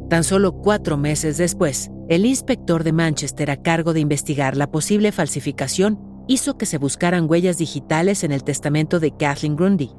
Tan 0.10 0.24
solo 0.24 0.54
cuatro 0.54 0.98
meses 0.98 1.38
después, 1.38 1.92
el 2.10 2.26
inspector 2.26 2.84
de 2.84 2.92
Manchester 2.92 3.52
a 3.52 3.62
cargo 3.62 3.94
de 3.94 4.00
investigar 4.00 4.58
la 4.58 4.72
posible 4.72 5.12
falsificación 5.12 6.00
hizo 6.28 6.58
que 6.58 6.66
se 6.66 6.80
buscaran 6.80 7.30
huellas 7.30 7.60
digitales 7.60 8.24
en 8.24 8.32
el 8.32 8.44
testamento 8.44 9.00
de 9.00 9.16
Kathleen 9.16 9.56
Grundy. 9.56 9.92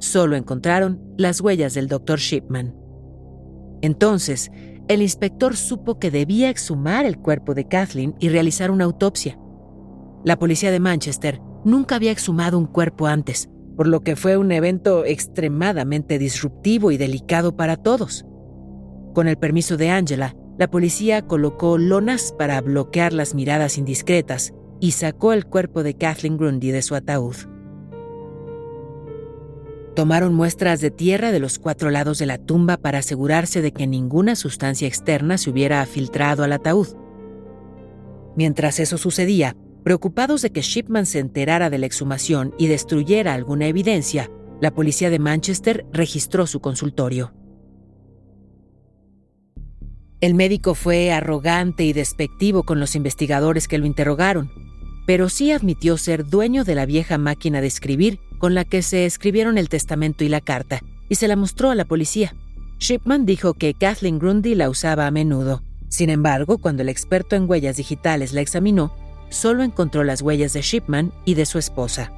Solo 0.00 0.36
encontraron 0.36 1.00
las 1.16 1.40
huellas 1.40 1.72
del 1.72 1.88
Dr. 1.88 2.18
Shipman. 2.18 2.76
Entonces, 3.80 4.50
el 4.88 5.00
inspector 5.00 5.56
supo 5.56 5.98
que 5.98 6.10
debía 6.10 6.50
exhumar 6.50 7.06
el 7.06 7.16
cuerpo 7.16 7.54
de 7.54 7.66
Kathleen 7.66 8.14
y 8.20 8.28
realizar 8.28 8.70
una 8.70 8.84
autopsia. 8.84 9.38
La 10.26 10.38
policía 10.38 10.70
de 10.70 10.80
Manchester 10.80 11.40
nunca 11.64 11.96
había 11.96 12.10
exhumado 12.10 12.58
un 12.58 12.66
cuerpo 12.66 13.06
antes, 13.06 13.48
por 13.76 13.86
lo 13.86 14.00
que 14.00 14.16
fue 14.16 14.36
un 14.36 14.52
evento 14.52 15.04
extremadamente 15.04 16.18
disruptivo 16.18 16.90
y 16.90 16.96
delicado 16.96 17.56
para 17.56 17.76
todos. 17.76 18.24
Con 19.14 19.28
el 19.28 19.36
permiso 19.36 19.76
de 19.76 19.90
Angela, 19.90 20.34
la 20.58 20.70
policía 20.70 21.22
colocó 21.22 21.78
lonas 21.78 22.34
para 22.38 22.60
bloquear 22.60 23.12
las 23.12 23.34
miradas 23.34 23.78
indiscretas 23.78 24.52
y 24.80 24.92
sacó 24.92 25.32
el 25.32 25.46
cuerpo 25.46 25.82
de 25.82 25.94
Kathleen 25.94 26.36
Grundy 26.36 26.70
de 26.70 26.82
su 26.82 26.94
ataúd. 26.94 27.36
Tomaron 29.94 30.34
muestras 30.34 30.80
de 30.80 30.90
tierra 30.90 31.32
de 31.32 31.38
los 31.38 31.58
cuatro 31.58 31.90
lados 31.90 32.18
de 32.18 32.26
la 32.26 32.38
tumba 32.38 32.78
para 32.78 32.98
asegurarse 32.98 33.60
de 33.60 33.72
que 33.72 33.86
ninguna 33.86 34.36
sustancia 34.36 34.88
externa 34.88 35.36
se 35.36 35.50
hubiera 35.50 35.84
filtrado 35.84 36.44
al 36.44 36.52
ataúd. 36.52 36.88
Mientras 38.34 38.80
eso 38.80 38.96
sucedía, 38.96 39.54
preocupados 39.82 40.42
de 40.42 40.50
que 40.50 40.62
Shipman 40.62 41.06
se 41.06 41.18
enterara 41.18 41.70
de 41.70 41.78
la 41.78 41.86
exhumación 41.86 42.54
y 42.58 42.68
destruyera 42.68 43.34
alguna 43.34 43.66
evidencia, 43.66 44.30
la 44.60 44.72
policía 44.72 45.10
de 45.10 45.18
Manchester 45.18 45.86
registró 45.92 46.46
su 46.46 46.60
consultorio. 46.60 47.34
El 50.20 50.34
médico 50.34 50.76
fue 50.76 51.10
arrogante 51.10 51.84
y 51.84 51.92
despectivo 51.92 52.62
con 52.62 52.78
los 52.78 52.94
investigadores 52.94 53.66
que 53.66 53.78
lo 53.78 53.86
interrogaron, 53.86 54.52
pero 55.04 55.28
sí 55.28 55.50
admitió 55.50 55.98
ser 55.98 56.24
dueño 56.24 56.62
de 56.62 56.76
la 56.76 56.86
vieja 56.86 57.18
máquina 57.18 57.60
de 57.60 57.66
escribir 57.66 58.20
con 58.38 58.54
la 58.54 58.64
que 58.64 58.82
se 58.82 59.04
escribieron 59.04 59.58
el 59.58 59.68
testamento 59.68 60.22
y 60.22 60.28
la 60.28 60.40
carta, 60.40 60.80
y 61.08 61.16
se 61.16 61.26
la 61.26 61.34
mostró 61.34 61.70
a 61.70 61.74
la 61.74 61.84
policía. 61.84 62.36
Shipman 62.78 63.26
dijo 63.26 63.54
que 63.54 63.74
Kathleen 63.74 64.18
Grundy 64.18 64.54
la 64.54 64.70
usaba 64.70 65.06
a 65.06 65.10
menudo. 65.10 65.62
Sin 65.88 66.08
embargo, 66.08 66.58
cuando 66.58 66.82
el 66.82 66.88
experto 66.88 67.36
en 67.36 67.48
huellas 67.48 67.76
digitales 67.76 68.32
la 68.32 68.40
examinó, 68.40 68.94
solo 69.32 69.62
encontró 69.62 70.04
las 70.04 70.22
huellas 70.22 70.52
de 70.52 70.62
Shipman 70.62 71.12
y 71.24 71.34
de 71.34 71.46
su 71.46 71.58
esposa. 71.58 72.12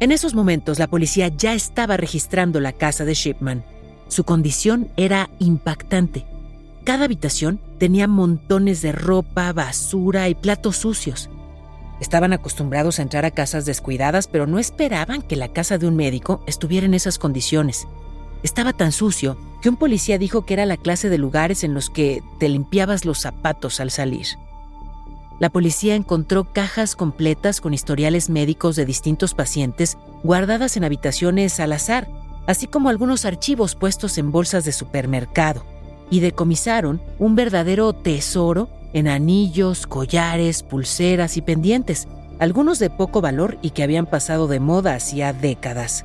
En 0.00 0.10
esos 0.10 0.34
momentos, 0.34 0.78
la 0.78 0.88
policía 0.88 1.28
ya 1.28 1.54
estaba 1.54 1.96
registrando 1.96 2.58
la 2.58 2.72
casa 2.72 3.04
de 3.04 3.14
Shipman. 3.14 3.64
Su 4.08 4.24
condición 4.24 4.88
era 4.96 5.30
impactante. 5.38 6.26
Cada 6.84 7.04
habitación 7.04 7.60
tenía 7.78 8.08
montones 8.08 8.82
de 8.82 8.90
ropa, 8.90 9.52
basura 9.52 10.28
y 10.28 10.34
platos 10.34 10.76
sucios. 10.76 11.30
Estaban 12.00 12.32
acostumbrados 12.32 12.98
a 12.98 13.02
entrar 13.02 13.24
a 13.24 13.30
casas 13.30 13.64
descuidadas, 13.64 14.26
pero 14.26 14.48
no 14.48 14.58
esperaban 14.58 15.22
que 15.22 15.36
la 15.36 15.52
casa 15.52 15.78
de 15.78 15.86
un 15.86 15.94
médico 15.94 16.42
estuviera 16.48 16.84
en 16.84 16.94
esas 16.94 17.18
condiciones. 17.18 17.86
estaba 18.42 18.72
tan 18.72 18.90
sucio 18.90 19.38
que 19.62 19.68
un 19.68 19.76
policía 19.76 20.18
dijo 20.18 20.44
que 20.44 20.54
era 20.54 20.66
la 20.66 20.76
clase 20.76 21.08
de 21.08 21.16
lugares 21.16 21.62
en 21.62 21.74
los 21.74 21.90
que 21.90 22.24
te 22.40 22.48
limpiabas 22.48 23.04
los 23.04 23.20
zapatos 23.20 23.78
al 23.78 23.92
salir. 23.92 24.26
La 25.38 25.50
policía 25.50 25.94
encontró 25.94 26.52
cajas 26.52 26.94
completas 26.94 27.60
con 27.60 27.74
historiales 27.74 28.30
médicos 28.30 28.76
de 28.76 28.84
distintos 28.84 29.34
pacientes 29.34 29.98
guardadas 30.22 30.76
en 30.76 30.84
habitaciones 30.84 31.58
al 31.60 31.72
azar, 31.72 32.08
así 32.46 32.66
como 32.66 32.88
algunos 32.88 33.24
archivos 33.24 33.74
puestos 33.74 34.18
en 34.18 34.30
bolsas 34.30 34.64
de 34.64 34.72
supermercado, 34.72 35.64
y 36.10 36.20
decomisaron 36.20 37.00
un 37.18 37.34
verdadero 37.34 37.92
tesoro 37.92 38.68
en 38.92 39.08
anillos, 39.08 39.86
collares, 39.86 40.62
pulseras 40.62 41.36
y 41.36 41.42
pendientes, 41.42 42.08
algunos 42.38 42.78
de 42.78 42.90
poco 42.90 43.20
valor 43.20 43.58
y 43.62 43.70
que 43.70 43.82
habían 43.82 44.06
pasado 44.06 44.48
de 44.48 44.60
moda 44.60 44.94
hacía 44.94 45.32
décadas. 45.32 46.04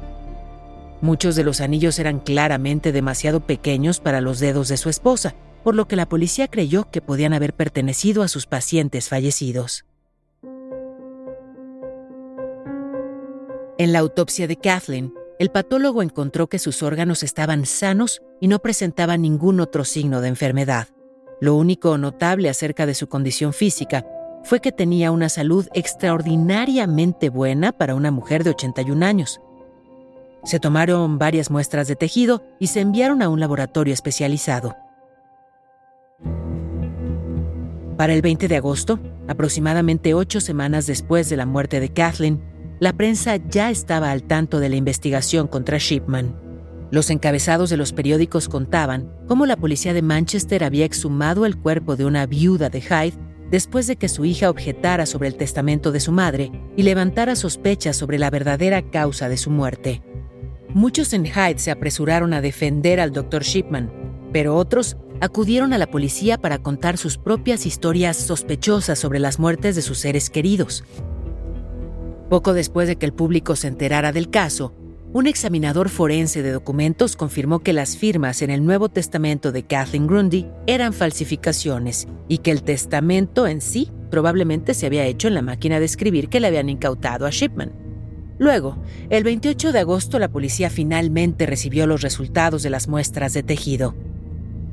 Muchos 1.02 1.36
de 1.36 1.44
los 1.44 1.62
anillos 1.62 2.00
eran 2.00 2.20
claramente 2.20 2.92
demasiado 2.92 3.42
pequeños 3.42 4.00
para 4.00 4.22
los 4.22 4.40
dedos 4.40 4.68
de 4.68 4.78
su 4.78 4.90
esposa, 4.90 5.36
por 5.68 5.76
lo 5.76 5.86
que 5.86 5.98
la 5.98 6.08
policía 6.08 6.48
creyó 6.48 6.90
que 6.90 7.02
podían 7.02 7.34
haber 7.34 7.54
pertenecido 7.54 8.24
a 8.24 8.30
sus 8.30 8.46
pacientes 8.46 9.10
fallecidos. 9.10 9.84
En 13.78 13.92
la 13.92 14.00
autopsia 14.00 14.48
de 14.48 14.56
Kathleen, 14.56 15.14
el 15.40 15.50
patólogo 15.50 16.02
encontró 16.02 16.48
que 16.48 16.58
sus 16.58 16.84
órganos 16.84 17.22
estaban 17.22 17.66
sanos 17.66 18.22
y 18.40 18.48
no 18.48 18.60
presentaban 18.60 19.22
ningún 19.22 19.60
otro 19.60 19.84
signo 19.84 20.22
de 20.22 20.30
enfermedad. 20.30 20.88
Lo 21.42 21.56
único 21.56 21.98
notable 21.98 22.48
acerca 22.48 22.86
de 22.86 22.94
su 22.94 23.10
condición 23.10 23.52
física 23.52 24.06
fue 24.46 24.62
que 24.62 24.72
tenía 24.72 25.12
una 25.12 25.28
salud 25.28 25.68
extraordinariamente 25.74 27.28
buena 27.28 27.74
para 27.74 27.94
una 27.94 28.10
mujer 28.10 28.46
de 28.46 28.52
81 28.52 29.06
años. 29.06 29.42
Se 30.46 30.62
tomaron 30.62 31.18
varias 31.18 31.52
muestras 31.52 31.90
de 31.90 31.98
tejido 31.98 32.42
y 32.58 32.68
se 32.68 32.80
enviaron 32.80 33.22
a 33.22 33.28
un 33.28 33.42
laboratorio 33.42 33.94
especializado. 33.94 34.78
Para 37.98 38.14
el 38.14 38.22
20 38.22 38.48
de 38.48 38.58
agosto, 38.58 39.00
aproximadamente 39.28 40.14
ocho 40.14 40.40
semanas 40.40 40.86
después 40.86 41.30
de 41.30 41.38
la 41.38 41.48
muerte 41.48 41.80
de 41.80 41.90
Kathleen, 41.90 42.42
la 42.80 42.94
prensa 42.94 43.38
ya 43.38 43.72
estaba 43.72 44.12
al 44.12 44.24
tanto 44.24 44.60
de 44.60 44.70
la 44.70 44.76
investigación 44.76 45.48
contra 45.48 45.80
Shipman. 45.80 46.36
Los 46.92 47.10
encabezados 47.10 47.72
de 47.72 47.78
los 47.78 47.94
periódicos 47.94 48.50
contaban 48.50 49.12
cómo 49.28 49.48
la 49.48 49.58
policía 49.58 49.94
de 49.94 50.04
Manchester 50.04 50.64
había 50.64 50.86
exhumado 50.86 51.46
el 51.46 51.58
cuerpo 51.58 51.96
de 51.96 52.06
una 52.06 52.28
viuda 52.28 52.70
de 52.70 52.82
Hyde 52.82 53.18
después 53.50 53.88
de 53.88 53.96
que 53.96 54.10
su 54.10 54.26
hija 54.26 54.50
objetara 54.50 55.06
sobre 55.06 55.28
el 55.28 55.36
testamento 55.36 55.92
de 55.92 56.00
su 56.00 56.12
madre 56.12 56.52
y 56.76 56.84
levantara 56.84 57.36
sospechas 57.36 57.98
sobre 57.98 58.20
la 58.20 58.30
verdadera 58.30 58.84
causa 58.92 59.28
de 59.28 59.38
su 59.38 59.50
muerte. 59.50 60.04
Muchos 60.70 61.14
en 61.14 61.26
Hyde 61.26 61.58
se 61.58 61.72
apresuraron 61.72 62.34
a 62.34 62.42
defender 62.42 63.00
al 63.00 63.12
Dr. 63.12 63.44
Shipman, 63.44 63.92
pero 64.32 64.56
otros 64.56 64.98
acudieron 65.22 65.74
a 65.74 65.78
la 65.78 65.88
policía 65.88 66.38
para 66.38 66.60
contar 66.60 66.98
sus 66.98 67.18
propias 67.18 67.66
historias 67.66 68.18
sospechosas 68.18 69.00
sobre 69.00 69.20
las 69.20 69.40
muertes 69.40 69.76
de 69.76 69.82
sus 69.82 70.00
seres 70.00 70.30
queridos. 70.30 70.84
Poco 72.30 72.54
después 72.54 72.88
de 72.88 72.98
que 72.98 73.06
el 73.06 73.14
público 73.14 73.56
se 73.56 73.68
enterara 73.68 74.12
del 74.12 74.30
caso, 74.30 74.74
un 75.14 75.26
examinador 75.26 75.88
forense 75.90 76.44
de 76.44 76.52
documentos 76.52 77.16
confirmó 77.16 77.60
que 77.60 77.72
las 77.72 77.98
firmas 77.98 78.42
en 78.42 78.50
el 78.50 78.66
Nuevo 78.66 78.90
Testamento 78.90 79.54
de 79.54 79.64
Kathleen 79.64 80.06
Grundy 80.06 80.46
eran 80.68 80.92
falsificaciones 80.92 82.08
y 82.28 82.40
que 82.40 82.52
el 82.52 82.64
testamento 82.64 83.48
en 83.48 83.62
sí 83.62 83.90
probablemente 84.12 84.74
se 84.74 84.86
había 84.86 85.06
hecho 85.06 85.30
en 85.30 85.36
la 85.36 85.42
máquina 85.42 85.80
de 85.80 85.86
escribir 85.86 86.28
que 86.28 86.40
le 86.40 86.48
habían 86.48 86.70
incautado 86.70 87.26
a 87.26 87.30
Shipman. 87.30 87.72
Luego, 88.38 88.78
el 89.10 89.24
28 89.24 89.72
de 89.72 89.80
agosto, 89.80 90.20
la 90.20 90.30
policía 90.30 90.70
finalmente 90.70 91.46
recibió 91.46 91.88
los 91.88 92.02
resultados 92.02 92.62
de 92.62 92.70
las 92.70 92.88
muestras 92.88 93.34
de 93.34 93.44
tejido. 93.44 93.96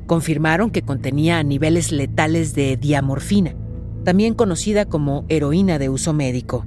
Confirmaron 0.07 0.69
que 0.69 0.83
contenía 0.83 1.41
niveles 1.43 1.91
letales 1.91 2.53
de 2.53 2.77
diamorfina, 2.77 3.55
también 4.03 4.35
conocida 4.35 4.85
como 4.85 5.25
heroína 5.29 5.79
de 5.79 5.89
uso 5.89 6.13
médico. 6.13 6.65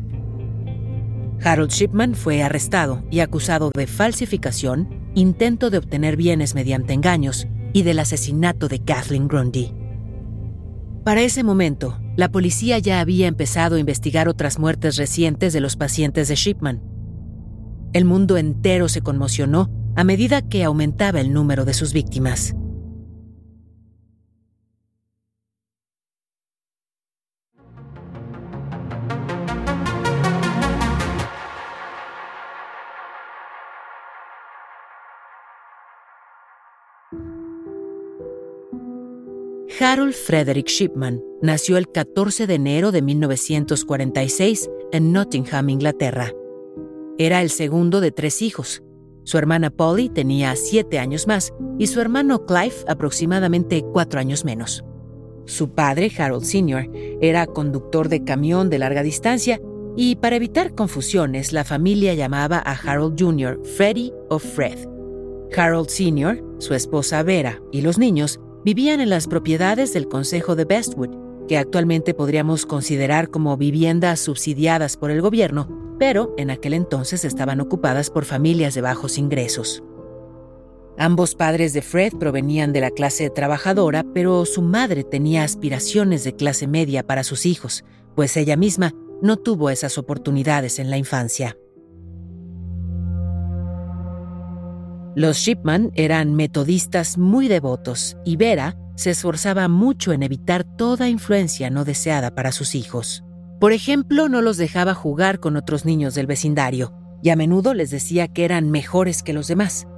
Harold 1.42 1.70
Shipman 1.70 2.14
fue 2.14 2.42
arrestado 2.42 3.04
y 3.10 3.20
acusado 3.20 3.70
de 3.74 3.86
falsificación, 3.86 4.88
intento 5.14 5.70
de 5.70 5.78
obtener 5.78 6.16
bienes 6.16 6.54
mediante 6.54 6.94
engaños 6.94 7.46
y 7.72 7.82
del 7.82 8.00
asesinato 8.00 8.66
de 8.66 8.80
Kathleen 8.80 9.28
Grundy. 9.28 9.72
Para 11.04 11.22
ese 11.22 11.44
momento, 11.44 12.00
la 12.16 12.30
policía 12.30 12.78
ya 12.80 13.00
había 13.00 13.28
empezado 13.28 13.76
a 13.76 13.78
investigar 13.78 14.28
otras 14.28 14.58
muertes 14.58 14.96
recientes 14.96 15.52
de 15.52 15.60
los 15.60 15.76
pacientes 15.76 16.26
de 16.26 16.34
Shipman. 16.34 16.82
El 17.92 18.04
mundo 18.04 18.36
entero 18.36 18.88
se 18.88 19.00
conmocionó 19.00 19.70
a 19.94 20.04
medida 20.04 20.42
que 20.42 20.64
aumentaba 20.64 21.20
el 21.20 21.32
número 21.32 21.64
de 21.64 21.74
sus 21.74 21.92
víctimas. 21.92 22.54
Harold 39.80 40.14
Frederick 40.14 40.66
Shipman 40.66 41.22
nació 41.40 41.76
el 41.76 41.86
14 41.88 42.48
de 42.48 42.54
enero 42.54 42.90
de 42.90 43.00
1946 43.00 44.68
en 44.90 45.12
Nottingham, 45.12 45.68
Inglaterra. 45.68 46.32
Era 47.16 47.42
el 47.42 47.50
segundo 47.50 48.00
de 48.00 48.10
tres 48.10 48.42
hijos. 48.42 48.82
Su 49.22 49.38
hermana 49.38 49.70
Polly 49.70 50.08
tenía 50.08 50.56
siete 50.56 50.98
años 50.98 51.28
más 51.28 51.52
y 51.78 51.86
su 51.86 52.00
hermano 52.00 52.44
Clive 52.44 52.74
aproximadamente 52.88 53.84
cuatro 53.92 54.18
años 54.18 54.44
menos. 54.44 54.84
Su 55.44 55.70
padre, 55.74 56.10
Harold 56.18 56.44
Sr., 56.44 56.90
era 57.20 57.46
conductor 57.46 58.08
de 58.08 58.24
camión 58.24 58.70
de 58.70 58.80
larga 58.80 59.04
distancia 59.04 59.60
y 59.96 60.16
para 60.16 60.36
evitar 60.36 60.74
confusiones 60.74 61.52
la 61.52 61.62
familia 61.62 62.14
llamaba 62.14 62.60
a 62.64 62.72
Harold 62.72 63.16
Jr. 63.16 63.60
Freddie 63.76 64.12
o 64.28 64.40
Fred. 64.40 64.88
Harold 65.56 65.88
Sr., 65.88 66.42
su 66.58 66.74
esposa 66.74 67.22
Vera 67.22 67.62
y 67.70 67.82
los 67.82 67.96
niños 67.96 68.40
vivían 68.64 69.00
en 69.00 69.10
las 69.10 69.26
propiedades 69.26 69.92
del 69.92 70.08
Consejo 70.08 70.56
de 70.56 70.64
Bestwood, 70.64 71.46
que 71.46 71.58
actualmente 71.58 72.14
podríamos 72.14 72.66
considerar 72.66 73.30
como 73.30 73.56
viviendas 73.56 74.20
subsidiadas 74.20 74.96
por 74.96 75.10
el 75.10 75.22
gobierno, 75.22 75.96
pero 75.98 76.34
en 76.36 76.50
aquel 76.50 76.74
entonces 76.74 77.24
estaban 77.24 77.60
ocupadas 77.60 78.10
por 78.10 78.24
familias 78.24 78.74
de 78.74 78.82
bajos 78.82 79.18
ingresos. 79.18 79.82
Ambos 80.98 81.34
padres 81.34 81.72
de 81.72 81.82
Fred 81.82 82.12
provenían 82.18 82.72
de 82.72 82.80
la 82.80 82.90
clase 82.90 83.30
trabajadora, 83.30 84.04
pero 84.12 84.44
su 84.44 84.62
madre 84.62 85.04
tenía 85.04 85.44
aspiraciones 85.44 86.24
de 86.24 86.34
clase 86.34 86.66
media 86.66 87.06
para 87.06 87.22
sus 87.22 87.46
hijos, 87.46 87.84
pues 88.16 88.36
ella 88.36 88.56
misma 88.56 88.92
no 89.22 89.36
tuvo 89.36 89.70
esas 89.70 89.96
oportunidades 89.96 90.78
en 90.78 90.90
la 90.90 90.98
infancia. 90.98 91.56
Los 95.18 95.38
Shipman 95.38 95.90
eran 95.96 96.36
metodistas 96.36 97.18
muy 97.18 97.48
devotos 97.48 98.16
y 98.24 98.36
Vera 98.36 98.76
se 98.94 99.10
esforzaba 99.10 99.66
mucho 99.66 100.12
en 100.12 100.22
evitar 100.22 100.62
toda 100.62 101.08
influencia 101.08 101.70
no 101.70 101.84
deseada 101.84 102.36
para 102.36 102.52
sus 102.52 102.76
hijos. 102.76 103.24
Por 103.58 103.72
ejemplo, 103.72 104.28
no 104.28 104.42
los 104.42 104.58
dejaba 104.58 104.94
jugar 104.94 105.40
con 105.40 105.56
otros 105.56 105.84
niños 105.84 106.14
del 106.14 106.28
vecindario 106.28 106.94
y 107.20 107.30
a 107.30 107.34
menudo 107.34 107.74
les 107.74 107.90
decía 107.90 108.28
que 108.28 108.44
eran 108.44 108.70
mejores 108.70 109.24
que 109.24 109.32
los 109.32 109.48
demás. 109.48 109.88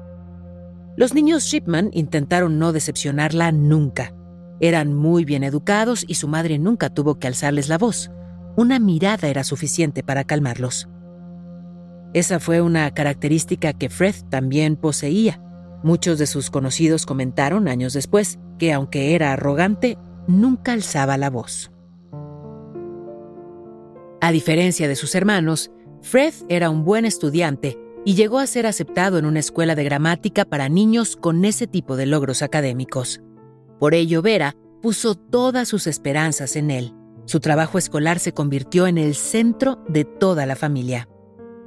Los 0.96 1.12
niños 1.12 1.44
Shipman 1.44 1.90
intentaron 1.92 2.58
no 2.58 2.72
decepcionarla 2.72 3.52
nunca. 3.52 4.14
Eran 4.58 4.94
muy 4.94 5.26
bien 5.26 5.44
educados 5.44 6.02
y 6.08 6.14
su 6.14 6.28
madre 6.28 6.58
nunca 6.58 6.88
tuvo 6.88 7.18
que 7.18 7.26
alzarles 7.26 7.68
la 7.68 7.76
voz. 7.76 8.10
Una 8.56 8.78
mirada 8.78 9.28
era 9.28 9.44
suficiente 9.44 10.02
para 10.02 10.24
calmarlos. 10.24 10.88
Esa 12.12 12.40
fue 12.40 12.60
una 12.60 12.92
característica 12.92 13.72
que 13.72 13.88
Fred 13.88 14.14
también 14.28 14.76
poseía. 14.76 15.40
Muchos 15.82 16.18
de 16.18 16.26
sus 16.26 16.50
conocidos 16.50 17.06
comentaron 17.06 17.68
años 17.68 17.92
después 17.92 18.38
que 18.58 18.72
aunque 18.72 19.14
era 19.14 19.32
arrogante, 19.32 19.96
nunca 20.26 20.72
alzaba 20.72 21.16
la 21.16 21.30
voz. 21.30 21.70
A 24.20 24.32
diferencia 24.32 24.88
de 24.88 24.96
sus 24.96 25.14
hermanos, 25.14 25.70
Fred 26.02 26.34
era 26.48 26.68
un 26.68 26.84
buen 26.84 27.04
estudiante 27.06 27.78
y 28.04 28.14
llegó 28.14 28.38
a 28.38 28.46
ser 28.46 28.66
aceptado 28.66 29.18
en 29.18 29.24
una 29.24 29.40
escuela 29.40 29.74
de 29.74 29.84
gramática 29.84 30.44
para 30.44 30.68
niños 30.68 31.16
con 31.16 31.44
ese 31.44 31.66
tipo 31.66 31.96
de 31.96 32.06
logros 32.06 32.42
académicos. 32.42 33.20
Por 33.78 33.94
ello, 33.94 34.20
Vera 34.20 34.56
puso 34.82 35.14
todas 35.14 35.68
sus 35.68 35.86
esperanzas 35.86 36.56
en 36.56 36.70
él. 36.70 36.94
Su 37.24 37.40
trabajo 37.40 37.78
escolar 37.78 38.18
se 38.18 38.32
convirtió 38.32 38.86
en 38.86 38.98
el 38.98 39.14
centro 39.14 39.84
de 39.88 40.04
toda 40.04 40.46
la 40.46 40.56
familia. 40.56 41.08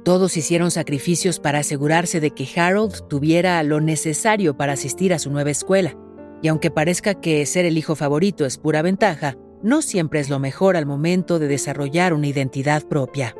Todos 0.04 0.36
hicieron 0.36 0.70
sacrificios 0.70 1.40
para 1.40 1.60
asegurarse 1.60 2.20
de 2.20 2.30
que 2.30 2.46
Harold 2.60 3.08
tuviera 3.08 3.62
lo 3.62 3.80
necesario 3.80 4.54
para 4.54 4.74
asistir 4.74 5.14
a 5.14 5.18
su 5.18 5.30
nueva 5.30 5.50
escuela, 5.50 5.96
y 6.42 6.48
aunque 6.48 6.70
parezca 6.70 7.14
que 7.14 7.46
ser 7.46 7.64
el 7.64 7.78
hijo 7.78 7.96
favorito 7.96 8.44
es 8.44 8.58
pura 8.58 8.82
ventaja, 8.82 9.38
no 9.62 9.80
siempre 9.80 10.20
es 10.20 10.28
lo 10.28 10.38
mejor 10.38 10.76
al 10.76 10.84
momento 10.84 11.38
de 11.38 11.48
desarrollar 11.48 12.12
una 12.12 12.26
identidad 12.26 12.86
propia. 12.86 13.34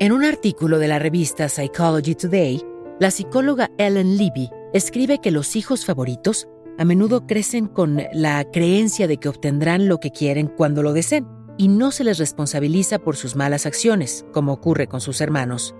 En 0.00 0.10
un 0.10 0.24
artículo 0.24 0.80
de 0.80 0.88
la 0.88 0.98
revista 0.98 1.48
Psychology 1.48 2.16
Today, 2.16 2.60
la 2.98 3.12
psicóloga 3.12 3.70
Ellen 3.78 4.16
Levy 4.16 4.50
escribe 4.74 5.20
que 5.20 5.30
los 5.30 5.54
hijos 5.54 5.86
favoritos 5.86 6.48
a 6.78 6.84
menudo 6.84 7.28
crecen 7.28 7.68
con 7.68 8.02
la 8.12 8.44
creencia 8.50 9.06
de 9.06 9.18
que 9.18 9.28
obtendrán 9.28 9.86
lo 9.86 9.98
que 9.98 10.10
quieren 10.10 10.48
cuando 10.48 10.82
lo 10.82 10.92
deseen 10.92 11.37
y 11.58 11.68
no 11.68 11.90
se 11.90 12.04
les 12.04 12.18
responsabiliza 12.18 13.00
por 13.00 13.16
sus 13.16 13.36
malas 13.36 13.66
acciones, 13.66 14.24
como 14.32 14.52
ocurre 14.52 14.86
con 14.86 15.02
sus 15.02 15.20
hermanos. 15.20 15.74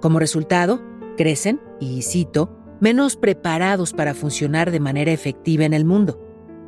Como 0.00 0.18
resultado, 0.18 0.82
crecen, 1.16 1.60
y 1.78 2.02
cito, 2.02 2.56
menos 2.80 3.16
preparados 3.16 3.92
para 3.92 4.14
funcionar 4.14 4.70
de 4.70 4.80
manera 4.80 5.12
efectiva 5.12 5.64
en 5.64 5.74
el 5.74 5.84
mundo. 5.84 6.18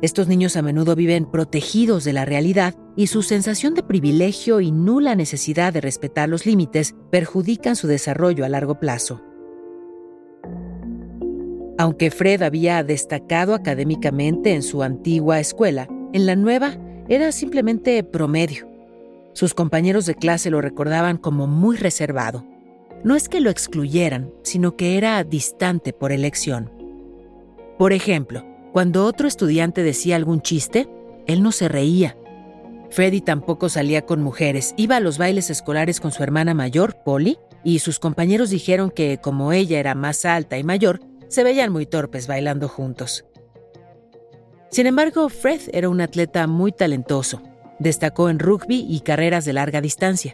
Estos 0.03 0.27
niños 0.27 0.55
a 0.55 0.61
menudo 0.61 0.95
viven 0.95 1.25
protegidos 1.25 2.03
de 2.03 2.13
la 2.13 2.25
realidad 2.25 2.75
y 2.95 3.07
su 3.07 3.23
sensación 3.23 3.73
de 3.73 3.83
privilegio 3.83 4.61
y 4.61 4.71
nula 4.71 5.15
necesidad 5.15 5.73
de 5.73 5.81
respetar 5.81 6.29
los 6.29 6.45
límites 6.45 6.93
perjudican 7.09 7.75
su 7.75 7.87
desarrollo 7.87 8.45
a 8.45 8.49
largo 8.49 8.79
plazo. 8.79 9.21
Aunque 11.79 12.11
Fred 12.11 12.43
había 12.43 12.83
destacado 12.83 13.55
académicamente 13.55 14.53
en 14.53 14.61
su 14.61 14.83
antigua 14.83 15.39
escuela, 15.39 15.87
en 16.13 16.27
la 16.27 16.35
nueva 16.35 16.77
era 17.09 17.31
simplemente 17.31 18.03
promedio. 18.03 18.67
Sus 19.33 19.53
compañeros 19.53 20.05
de 20.05 20.15
clase 20.15 20.49
lo 20.49 20.61
recordaban 20.61 21.17
como 21.17 21.47
muy 21.47 21.75
reservado. 21.75 22.45
No 23.03 23.15
es 23.15 23.27
que 23.27 23.41
lo 23.41 23.49
excluyeran, 23.49 24.31
sino 24.43 24.77
que 24.77 24.97
era 24.97 25.23
distante 25.23 25.91
por 25.91 26.11
elección. 26.11 26.71
Por 27.77 27.91
ejemplo, 27.91 28.45
cuando 28.71 29.05
otro 29.05 29.27
estudiante 29.27 29.83
decía 29.83 30.15
algún 30.15 30.41
chiste, 30.41 30.87
él 31.27 31.43
no 31.43 31.51
se 31.51 31.67
reía. 31.67 32.15
Freddy 32.89 33.21
tampoco 33.21 33.69
salía 33.69 34.05
con 34.05 34.21
mujeres, 34.21 34.73
iba 34.77 34.97
a 34.97 34.99
los 34.99 35.17
bailes 35.17 35.49
escolares 35.49 35.99
con 35.99 36.11
su 36.11 36.21
hermana 36.21 36.53
mayor, 36.53 36.97
Polly, 37.03 37.39
y 37.63 37.79
sus 37.79 37.99
compañeros 37.99 38.51
dijeron 38.51 38.91
que 38.91 39.17
como 39.17 39.51
ella 39.51 39.79
era 39.79 39.95
más 39.95 40.25
alta 40.25 40.57
y 40.57 40.63
mayor, 40.63 40.99
se 41.27 41.43
veían 41.43 41.71
muy 41.71 41.87
torpes 41.87 42.27
bailando 42.27 42.67
juntos. 42.69 43.25
Sin 44.73 44.87
embargo, 44.87 45.29
Fred 45.29 45.61
era 45.71 45.87
un 45.87 46.01
atleta 46.01 46.47
muy 46.47 46.71
talentoso. 46.71 47.43
Destacó 47.77 48.29
en 48.29 48.39
rugby 48.39 48.83
y 48.89 49.01
carreras 49.01 49.45
de 49.45 49.53
larga 49.53 49.81
distancia. 49.81 50.33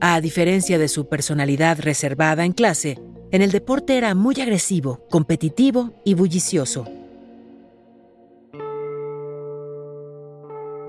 A 0.00 0.20
diferencia 0.20 0.80
de 0.80 0.88
su 0.88 1.08
personalidad 1.08 1.78
reservada 1.78 2.44
en 2.44 2.54
clase, 2.54 2.98
en 3.30 3.40
el 3.40 3.52
deporte 3.52 3.96
era 3.96 4.16
muy 4.16 4.34
agresivo, 4.40 5.06
competitivo 5.08 5.92
y 6.04 6.14
bullicioso. 6.14 6.88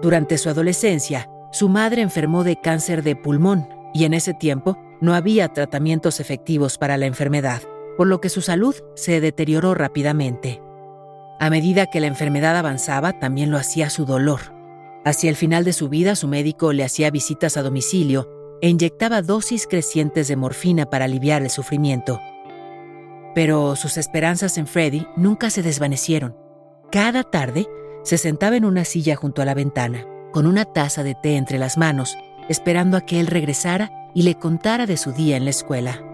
Durante 0.02 0.40
su 0.40 0.50
adolescencia, 0.50 1.30
su 1.52 1.70
madre 1.70 2.02
enfermó 2.02 2.44
de 2.44 2.60
cáncer 2.60 3.04
de 3.04 3.16
pulmón 3.16 3.70
y 3.94 4.06
en 4.06 4.16
ese 4.16 4.34
tiempo 4.34 4.80
no 5.00 5.14
había 5.14 5.50
tratamientos 5.50 6.20
efectivos 6.20 6.80
para 6.80 6.98
la 6.98 7.06
enfermedad 7.06 7.62
por 7.98 8.08
lo 8.08 8.22
que 8.22 8.30
su 8.30 8.42
salud 8.42 8.76
se 8.96 9.22
deterioró 9.22 9.76
rápidamente. 9.76 10.63
A 11.40 11.50
medida 11.50 11.88
que 11.88 12.00
la 12.00 12.08
enfermedad 12.08 12.56
avanzaba, 12.56 13.20
también 13.20 13.52
lo 13.52 13.58
hacía 13.58 13.90
su 13.90 14.06
dolor. 14.06 14.54
Hacia 15.06 15.30
el 15.30 15.36
final 15.36 15.64
de 15.64 15.74
su 15.74 15.90
vida, 15.90 16.16
su 16.16 16.28
médico 16.28 16.72
le 16.72 16.84
hacía 16.84 17.12
visitas 17.12 17.58
a 17.58 17.64
domicilio 17.64 18.30
e 18.62 18.70
inyectaba 18.70 19.22
dosis 19.22 19.68
crecientes 19.68 20.30
de 20.30 20.38
morfina 20.38 20.86
para 20.86 21.06
aliviar 21.06 21.42
el 21.42 21.50
sufrimiento. 21.50 22.22
Pero 23.36 23.76
sus 23.76 23.98
esperanzas 23.98 24.58
en 24.58 24.68
Freddy 24.68 25.06
nunca 25.18 25.50
se 25.50 25.64
desvanecieron. 25.64 26.38
Cada 26.92 27.24
tarde 27.24 27.68
se 28.04 28.18
sentaba 28.18 28.56
en 28.56 28.64
una 28.64 28.86
silla 28.86 29.16
junto 29.16 29.42
a 29.42 29.46
la 29.46 29.54
ventana, 29.54 30.06
con 30.32 30.48
una 30.48 30.66
taza 30.66 31.04
de 31.04 31.16
té 31.16 31.36
entre 31.36 31.58
las 31.58 31.78
manos, 31.78 32.16
esperando 32.48 32.96
a 32.96 33.02
que 33.02 33.20
él 33.20 33.28
regresara 33.28 33.92
y 34.14 34.24
le 34.24 34.36
contara 34.36 34.86
de 34.86 34.98
su 34.98 35.12
día 35.12 35.36
en 35.36 35.44
la 35.44 35.50
escuela. 35.50 36.13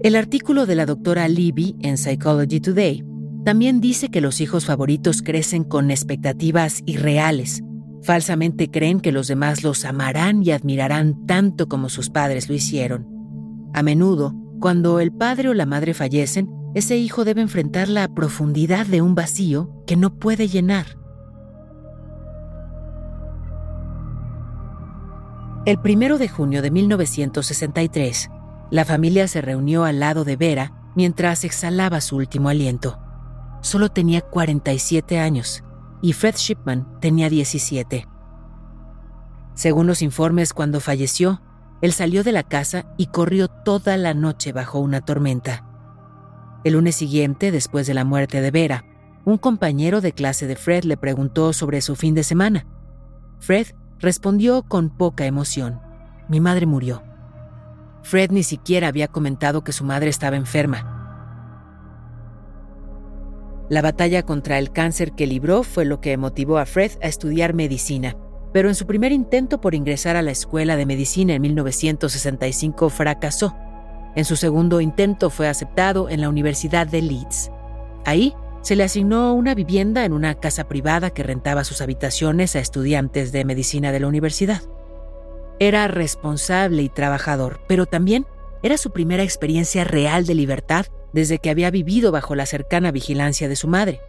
El 0.00 0.14
artículo 0.14 0.64
de 0.64 0.76
la 0.76 0.86
doctora 0.86 1.26
Libby 1.26 1.74
en 1.80 1.98
Psychology 1.98 2.60
Today 2.60 3.04
también 3.44 3.80
dice 3.80 4.10
que 4.10 4.20
los 4.20 4.40
hijos 4.40 4.64
favoritos 4.64 5.22
crecen 5.22 5.64
con 5.64 5.90
expectativas 5.90 6.82
irreales. 6.86 7.64
Falsamente 8.02 8.70
creen 8.70 9.00
que 9.00 9.10
los 9.10 9.26
demás 9.26 9.64
los 9.64 9.84
amarán 9.84 10.44
y 10.44 10.52
admirarán 10.52 11.26
tanto 11.26 11.66
como 11.66 11.88
sus 11.88 12.10
padres 12.10 12.48
lo 12.48 12.54
hicieron. 12.54 13.08
A 13.74 13.82
menudo, 13.82 14.34
cuando 14.60 15.00
el 15.00 15.10
padre 15.10 15.48
o 15.48 15.54
la 15.54 15.66
madre 15.66 15.94
fallecen, 15.94 16.48
ese 16.74 16.96
hijo 16.96 17.24
debe 17.24 17.40
enfrentar 17.40 17.88
la 17.88 18.06
profundidad 18.06 18.86
de 18.86 19.02
un 19.02 19.16
vacío 19.16 19.82
que 19.84 19.96
no 19.96 20.16
puede 20.16 20.46
llenar. 20.46 20.86
El 25.66 25.80
primero 25.80 26.18
de 26.18 26.28
junio 26.28 26.62
de 26.62 26.70
1963, 26.70 28.30
la 28.70 28.84
familia 28.84 29.28
se 29.28 29.40
reunió 29.40 29.84
al 29.84 30.00
lado 30.00 30.24
de 30.24 30.36
Vera 30.36 30.72
mientras 30.94 31.44
exhalaba 31.44 32.00
su 32.00 32.16
último 32.16 32.48
aliento. 32.48 32.98
Solo 33.60 33.88
tenía 33.88 34.20
47 34.20 35.18
años 35.18 35.64
y 36.02 36.12
Fred 36.12 36.34
Shipman 36.36 37.00
tenía 37.00 37.28
17. 37.28 38.06
Según 39.54 39.86
los 39.86 40.02
informes, 40.02 40.52
cuando 40.52 40.80
falleció, 40.80 41.42
él 41.80 41.92
salió 41.92 42.22
de 42.24 42.32
la 42.32 42.42
casa 42.42 42.86
y 42.96 43.06
corrió 43.06 43.48
toda 43.48 43.96
la 43.96 44.14
noche 44.14 44.52
bajo 44.52 44.78
una 44.78 45.00
tormenta. 45.00 45.64
El 46.64 46.74
lunes 46.74 46.96
siguiente, 46.96 47.50
después 47.50 47.86
de 47.86 47.94
la 47.94 48.04
muerte 48.04 48.40
de 48.40 48.50
Vera, 48.50 48.84
un 49.24 49.38
compañero 49.38 50.00
de 50.00 50.12
clase 50.12 50.46
de 50.46 50.56
Fred 50.56 50.84
le 50.84 50.96
preguntó 50.96 51.52
sobre 51.52 51.80
su 51.80 51.96
fin 51.96 52.14
de 52.14 52.24
semana. 52.24 52.66
Fred 53.40 53.68
respondió 53.98 54.62
con 54.62 54.90
poca 54.90 55.26
emoción. 55.26 55.80
Mi 56.28 56.40
madre 56.40 56.66
murió. 56.66 57.07
Fred 58.02 58.30
ni 58.30 58.42
siquiera 58.42 58.88
había 58.88 59.08
comentado 59.08 59.64
que 59.64 59.72
su 59.72 59.84
madre 59.84 60.08
estaba 60.08 60.36
enferma. 60.36 60.94
La 63.68 63.82
batalla 63.82 64.22
contra 64.22 64.58
el 64.58 64.72
cáncer 64.72 65.12
que 65.12 65.26
libró 65.26 65.62
fue 65.62 65.84
lo 65.84 66.00
que 66.00 66.16
motivó 66.16 66.58
a 66.58 66.64
Fred 66.64 66.92
a 67.02 67.06
estudiar 67.06 67.52
medicina, 67.52 68.16
pero 68.52 68.68
en 68.68 68.74
su 68.74 68.86
primer 68.86 69.12
intento 69.12 69.60
por 69.60 69.74
ingresar 69.74 70.16
a 70.16 70.22
la 70.22 70.30
escuela 70.30 70.76
de 70.76 70.86
medicina 70.86 71.34
en 71.34 71.42
1965 71.42 72.88
fracasó. 72.88 73.54
En 74.16 74.24
su 74.24 74.36
segundo 74.36 74.80
intento 74.80 75.28
fue 75.28 75.48
aceptado 75.48 76.08
en 76.08 76.22
la 76.22 76.30
Universidad 76.30 76.86
de 76.86 77.02
Leeds. 77.02 77.50
Ahí 78.06 78.34
se 78.62 78.74
le 78.74 78.84
asignó 78.84 79.34
una 79.34 79.54
vivienda 79.54 80.04
en 80.04 80.12
una 80.12 80.34
casa 80.34 80.64
privada 80.66 81.10
que 81.10 81.22
rentaba 81.22 81.62
sus 81.62 81.80
habitaciones 81.80 82.56
a 82.56 82.60
estudiantes 82.60 83.32
de 83.32 83.44
medicina 83.44 83.92
de 83.92 84.00
la 84.00 84.08
universidad. 84.08 84.62
Era 85.60 85.88
responsable 85.88 86.82
y 86.82 86.88
trabajador, 86.88 87.60
pero 87.66 87.86
también 87.86 88.26
era 88.62 88.78
su 88.78 88.92
primera 88.92 89.22
experiencia 89.22 89.84
real 89.84 90.26
de 90.26 90.34
libertad 90.34 90.86
desde 91.12 91.38
que 91.38 91.50
había 91.50 91.70
vivido 91.70 92.12
bajo 92.12 92.34
la 92.34 92.46
cercana 92.46 92.90
vigilancia 92.90 93.48
de 93.48 93.56
su 93.56 93.68
madre. 93.68 94.00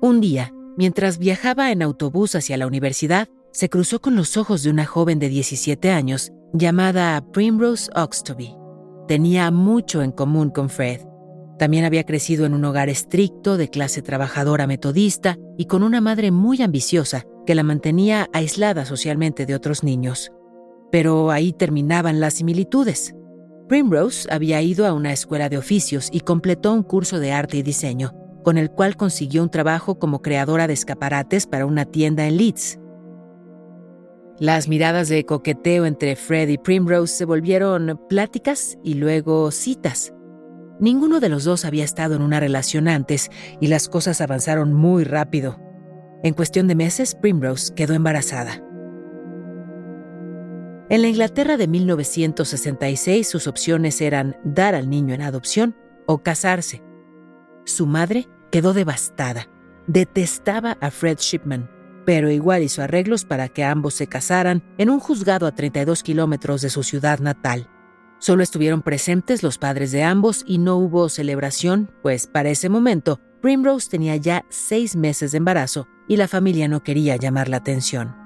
Un 0.00 0.20
día, 0.20 0.52
mientras 0.76 1.18
viajaba 1.18 1.72
en 1.72 1.82
autobús 1.82 2.34
hacia 2.34 2.56
la 2.56 2.66
universidad, 2.66 3.28
se 3.52 3.68
cruzó 3.68 4.00
con 4.00 4.14
los 4.14 4.36
ojos 4.36 4.62
de 4.62 4.70
una 4.70 4.86
joven 4.86 5.18
de 5.18 5.28
17 5.28 5.90
años 5.90 6.32
llamada 6.52 7.22
Primrose 7.32 7.90
Oxtoby. 7.94 8.54
Tenía 9.06 9.50
mucho 9.50 10.02
en 10.02 10.12
común 10.12 10.50
con 10.50 10.68
Fred. 10.70 11.00
También 11.58 11.84
había 11.84 12.04
crecido 12.04 12.46
en 12.46 12.54
un 12.54 12.64
hogar 12.64 12.88
estricto, 12.88 13.56
de 13.56 13.68
clase 13.68 14.00
trabajadora 14.00 14.66
metodista 14.66 15.36
y 15.56 15.64
con 15.64 15.82
una 15.82 16.00
madre 16.00 16.30
muy 16.30 16.62
ambiciosa 16.62 17.24
que 17.48 17.54
la 17.54 17.62
mantenía 17.62 18.28
aislada 18.34 18.84
socialmente 18.84 19.46
de 19.46 19.54
otros 19.54 19.82
niños. 19.82 20.30
Pero 20.92 21.30
ahí 21.30 21.54
terminaban 21.54 22.20
las 22.20 22.34
similitudes. 22.34 23.14
Primrose 23.70 24.28
había 24.30 24.60
ido 24.60 24.84
a 24.84 24.92
una 24.92 25.14
escuela 25.14 25.48
de 25.48 25.56
oficios 25.56 26.10
y 26.12 26.20
completó 26.20 26.74
un 26.74 26.82
curso 26.82 27.18
de 27.18 27.32
arte 27.32 27.56
y 27.56 27.62
diseño, 27.62 28.12
con 28.44 28.58
el 28.58 28.70
cual 28.70 28.98
consiguió 28.98 29.42
un 29.42 29.48
trabajo 29.48 29.98
como 29.98 30.20
creadora 30.20 30.66
de 30.66 30.74
escaparates 30.74 31.46
para 31.46 31.64
una 31.64 31.86
tienda 31.86 32.26
en 32.26 32.36
Leeds. 32.36 32.78
Las 34.38 34.68
miradas 34.68 35.08
de 35.08 35.24
coqueteo 35.24 35.86
entre 35.86 36.16
Fred 36.16 36.50
y 36.50 36.58
Primrose 36.58 37.16
se 37.16 37.24
volvieron 37.24 37.98
pláticas 38.10 38.76
y 38.84 38.92
luego 38.92 39.50
citas. 39.52 40.12
Ninguno 40.80 41.18
de 41.18 41.30
los 41.30 41.44
dos 41.44 41.64
había 41.64 41.84
estado 41.84 42.14
en 42.14 42.20
una 42.20 42.40
relación 42.40 42.88
antes 42.88 43.30
y 43.58 43.68
las 43.68 43.88
cosas 43.88 44.20
avanzaron 44.20 44.74
muy 44.74 45.04
rápido. 45.04 45.66
En 46.24 46.34
cuestión 46.34 46.66
de 46.66 46.74
meses, 46.74 47.14
Primrose 47.14 47.72
quedó 47.74 47.94
embarazada. 47.94 48.60
En 50.90 51.02
la 51.02 51.08
Inglaterra 51.08 51.56
de 51.56 51.68
1966 51.68 53.28
sus 53.28 53.46
opciones 53.46 54.00
eran 54.00 54.36
dar 54.42 54.74
al 54.74 54.88
niño 54.88 55.14
en 55.14 55.22
adopción 55.22 55.76
o 56.06 56.22
casarse. 56.22 56.82
Su 57.66 57.86
madre 57.86 58.26
quedó 58.50 58.72
devastada. 58.72 59.48
Detestaba 59.86 60.78
a 60.80 60.90
Fred 60.90 61.18
Shipman, 61.18 61.70
pero 62.06 62.30
igual 62.30 62.62
hizo 62.62 62.82
arreglos 62.82 63.24
para 63.24 63.48
que 63.48 63.64
ambos 63.64 63.94
se 63.94 64.06
casaran 64.06 64.64
en 64.78 64.90
un 64.90 64.98
juzgado 64.98 65.46
a 65.46 65.54
32 65.54 66.02
kilómetros 66.02 66.62
de 66.62 66.70
su 66.70 66.82
ciudad 66.82 67.20
natal. 67.20 67.68
Solo 68.18 68.42
estuvieron 68.42 68.82
presentes 68.82 69.42
los 69.42 69.58
padres 69.58 69.92
de 69.92 70.02
ambos 70.02 70.42
y 70.46 70.58
no 70.58 70.76
hubo 70.76 71.10
celebración, 71.10 71.92
pues 72.02 72.26
para 72.26 72.48
ese 72.48 72.68
momento 72.68 73.20
Primrose 73.40 73.88
tenía 73.88 74.16
ya 74.16 74.44
seis 74.48 74.96
meses 74.96 75.32
de 75.32 75.38
embarazo 75.38 75.86
y 76.08 76.16
la 76.16 76.28
familia 76.28 76.68
no 76.68 76.82
quería 76.82 77.16
llamar 77.16 77.48
la 77.48 77.58
atención. 77.58 78.16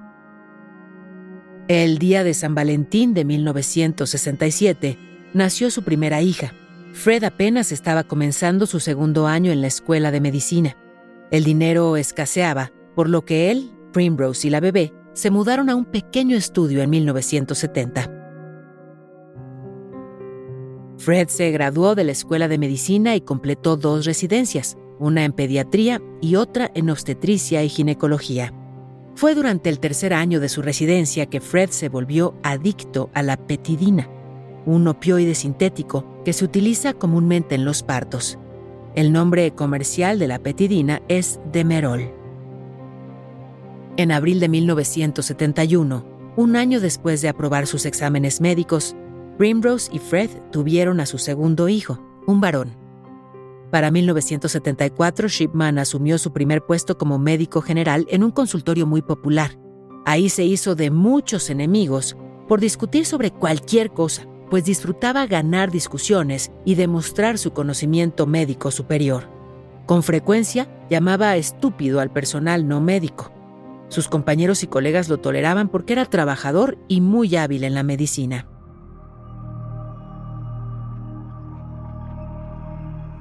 El 1.68 1.98
día 1.98 2.25
de 2.25 2.35
San 2.35 2.55
Valentín 2.55 3.14
de 3.14 3.25
1967 3.25 4.98
nació 5.35 5.70
su 5.70 5.83
primera 5.83 6.22
hija. 6.22 6.55
Fred 6.92 7.25
apenas 7.25 7.72
estaba 7.72 8.05
comenzando 8.05 8.66
su 8.66 8.81
segundo 8.81 9.27
año 9.27 9.53
en 9.53 9.61
la 9.61 9.66
escuela 9.66 10.11
de 10.11 10.20
medicina. 10.20 10.77
El 11.31 11.44
dinero 11.44 11.96
escaseaba, 11.96 12.72
por 12.94 13.09
lo 13.09 13.25
que 13.25 13.51
él, 13.51 13.70
Primrose 13.92 14.48
y 14.48 14.51
la 14.51 14.61
bebé 14.61 14.92
se 15.12 15.31
mudaron 15.31 15.68
a 15.68 15.77
un 15.77 15.85
pequeño 15.85 16.37
estudio 16.37 16.83
en 16.83 16.90
1970. 16.90 18.11
Fred 20.98 21.29
se 21.29 21.51
graduó 21.51 21.94
de 21.94 22.05
la 22.05 22.12
escuela 22.12 22.48
de 22.48 22.59
medicina 22.59 23.14
y 23.16 23.20
completó 23.20 23.77
dos 23.77 24.07
residencias, 24.07 24.77
una 25.03 25.25
en 25.25 25.33
pediatría 25.33 26.01
y 26.21 26.37
otra 26.37 26.71
en 26.75 26.88
obstetricia 26.88 27.65
y 27.65 27.69
ginecología. 27.69 28.55
Fue 29.17 29.35
durante 29.35 29.69
el 29.69 29.81
tercer 29.81 30.15
año 30.15 30.38
de 30.38 30.49
su 30.49 30.62
residencia 30.62 31.27
que 31.27 31.41
Fred 31.41 31.71
se 31.71 31.88
volvió 31.88 32.35
adicto 32.43 33.11
a 33.12 33.23
la 33.23 33.37
petidina, 33.37 34.09
un 34.65 34.87
opioide 34.87 35.35
sintético 35.35 36.23
que 36.25 36.33
se 36.33 36.45
utiliza 36.45 36.95
comúnmente 36.95 37.57
en 37.57 37.65
los 37.65 37.83
partos. 37.83 38.38
El 38.95 39.12
nombre 39.12 39.51
comercial 39.51 40.19
de 40.19 40.29
la 40.29 40.38
petidina 40.38 41.03
es 41.09 41.41
Demerol. 41.51 42.12
En 43.97 44.12
abril 44.12 44.38
de 44.38 44.49
1971, 44.49 46.05
un 46.37 46.57
año 46.57 46.81
después 46.81 47.21
de 47.23 47.29
aprobar 47.29 47.67
sus 47.67 47.87
exámenes 47.87 48.41
médicos, 48.41 48.95
Primrose 49.37 49.91
y 49.93 49.99
Fred 49.99 50.31
tuvieron 50.53 51.01
a 51.01 51.07
su 51.07 51.19
segundo 51.19 51.69
hijo, 51.69 51.99
un 52.27 52.41
varón. 52.41 52.82
Para 53.72 53.90
1974, 53.90 55.28
Shipman 55.28 55.78
asumió 55.78 56.18
su 56.18 56.30
primer 56.35 56.61
puesto 56.61 56.98
como 56.98 57.18
médico 57.18 57.62
general 57.62 58.06
en 58.11 58.22
un 58.22 58.30
consultorio 58.30 58.87
muy 58.87 59.00
popular. 59.00 59.58
Ahí 60.04 60.28
se 60.28 60.44
hizo 60.44 60.74
de 60.74 60.90
muchos 60.90 61.48
enemigos 61.48 62.14
por 62.48 62.61
discutir 62.61 63.06
sobre 63.06 63.30
cualquier 63.30 63.90
cosa, 63.90 64.26
pues 64.50 64.66
disfrutaba 64.66 65.24
ganar 65.24 65.70
discusiones 65.70 66.52
y 66.66 66.74
demostrar 66.74 67.38
su 67.38 67.54
conocimiento 67.54 68.26
médico 68.26 68.70
superior. 68.70 69.30
Con 69.87 70.02
frecuencia 70.02 70.68
llamaba 70.90 71.35
estúpido 71.37 72.00
al 72.00 72.12
personal 72.12 72.68
no 72.68 72.82
médico. 72.82 73.32
Sus 73.88 74.06
compañeros 74.06 74.62
y 74.64 74.66
colegas 74.66 75.08
lo 75.08 75.16
toleraban 75.16 75.70
porque 75.70 75.94
era 75.94 76.04
trabajador 76.04 76.76
y 76.88 77.00
muy 77.00 77.37
hábil 77.37 77.64
en 77.64 77.72
la 77.72 77.85
medicina. 77.85 78.52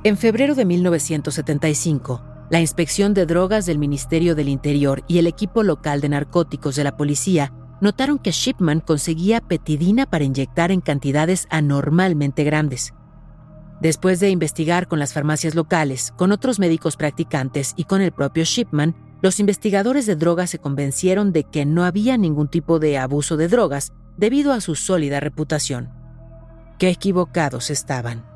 En 0.04 0.18
febrero 0.18 0.56
de 0.56 0.66
1975, 0.66 2.24
la 2.50 2.60
Inspección 2.60 3.14
de 3.14 3.28
Drogas 3.28 3.68
del 3.68 3.78
Ministerio 3.78 4.34
del 4.34 4.50
Interior 4.50 5.04
y 5.08 5.20
el 5.20 5.28
equipo 5.28 5.62
local 5.62 6.02
de 6.02 6.10
narcóticos 6.10 6.76
de 6.76 6.84
la 6.84 6.98
policía 6.98 7.54
notaron 7.82 8.18
que 8.18 8.32
Shipman 8.32 8.80
conseguía 8.80 9.42
petidina 9.42 10.08
para 10.08 10.24
inyectar 10.24 10.72
en 10.72 10.82
cantidades 10.82 11.46
anormalmente 11.52 12.44
grandes. 12.44 12.96
Después 13.80 14.20
de 14.20 14.32
investigar 14.32 14.88
con 14.88 14.98
las 14.98 15.14
farmacias 15.14 15.54
locales, 15.54 16.14
con 16.18 16.32
otros 16.32 16.58
médicos 16.58 16.98
practicantes 16.98 17.74
y 17.76 17.84
con 17.84 18.02
el 18.02 18.12
propio 18.12 18.44
Shipman, 18.44 18.96
los 19.22 19.40
investigadores 19.40 20.08
de 20.08 20.16
drogas 20.16 20.50
se 20.50 20.58
convencieron 20.58 21.32
de 21.32 21.44
que 21.44 21.68
no 21.68 21.84
había 21.84 22.18
ningún 22.18 22.48
tipo 22.48 22.80
de 22.80 22.98
abuso 22.98 23.38
de 23.38 23.50
drogas 23.50 23.94
debido 24.18 24.52
a 24.52 24.62
su 24.62 24.74
sólida 24.74 25.20
reputación. 25.20 25.92
Qué 26.80 26.90
equivocados 26.90 27.70
estaban. 27.70 28.31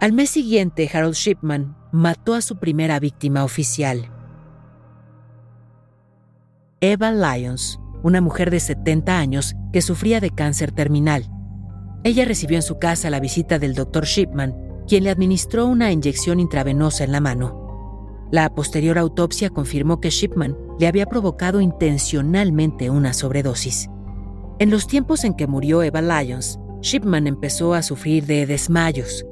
Al 0.00 0.12
mes 0.12 0.30
siguiente, 0.30 0.90
Harold 0.92 1.14
Shipman 1.14 1.76
mató 1.92 2.34
a 2.34 2.42
su 2.42 2.56
primera 2.56 2.98
víctima 2.98 3.44
oficial. 3.44 4.10
Eva 6.80 7.12
Lyons, 7.12 7.78
una 8.02 8.20
mujer 8.20 8.50
de 8.50 8.60
70 8.60 9.18
años 9.18 9.54
que 9.72 9.80
sufría 9.80 10.20
de 10.20 10.30
cáncer 10.30 10.72
terminal. 10.72 11.30
Ella 12.02 12.24
recibió 12.24 12.56
en 12.56 12.62
su 12.62 12.78
casa 12.78 13.08
la 13.08 13.20
visita 13.20 13.58
del 13.58 13.74
Dr. 13.74 14.04
Shipman, 14.04 14.54
quien 14.86 15.04
le 15.04 15.10
administró 15.10 15.66
una 15.66 15.90
inyección 15.90 16.40
intravenosa 16.40 17.04
en 17.04 17.12
la 17.12 17.20
mano. 17.20 18.28
La 18.30 18.52
posterior 18.52 18.98
autopsia 18.98 19.48
confirmó 19.48 20.00
que 20.00 20.10
Shipman 20.10 20.56
le 20.78 20.88
había 20.88 21.06
provocado 21.06 21.60
intencionalmente 21.60 22.90
una 22.90 23.12
sobredosis. 23.14 23.88
En 24.58 24.70
los 24.70 24.86
tiempos 24.86 25.24
en 25.24 25.34
que 25.34 25.46
murió 25.46 25.82
Eva 25.82 26.02
Lyons, 26.02 26.58
Shipman 26.82 27.26
empezó 27.26 27.72
a 27.72 27.82
sufrir 27.82 28.26
de 28.26 28.44
desmayos, 28.44 29.24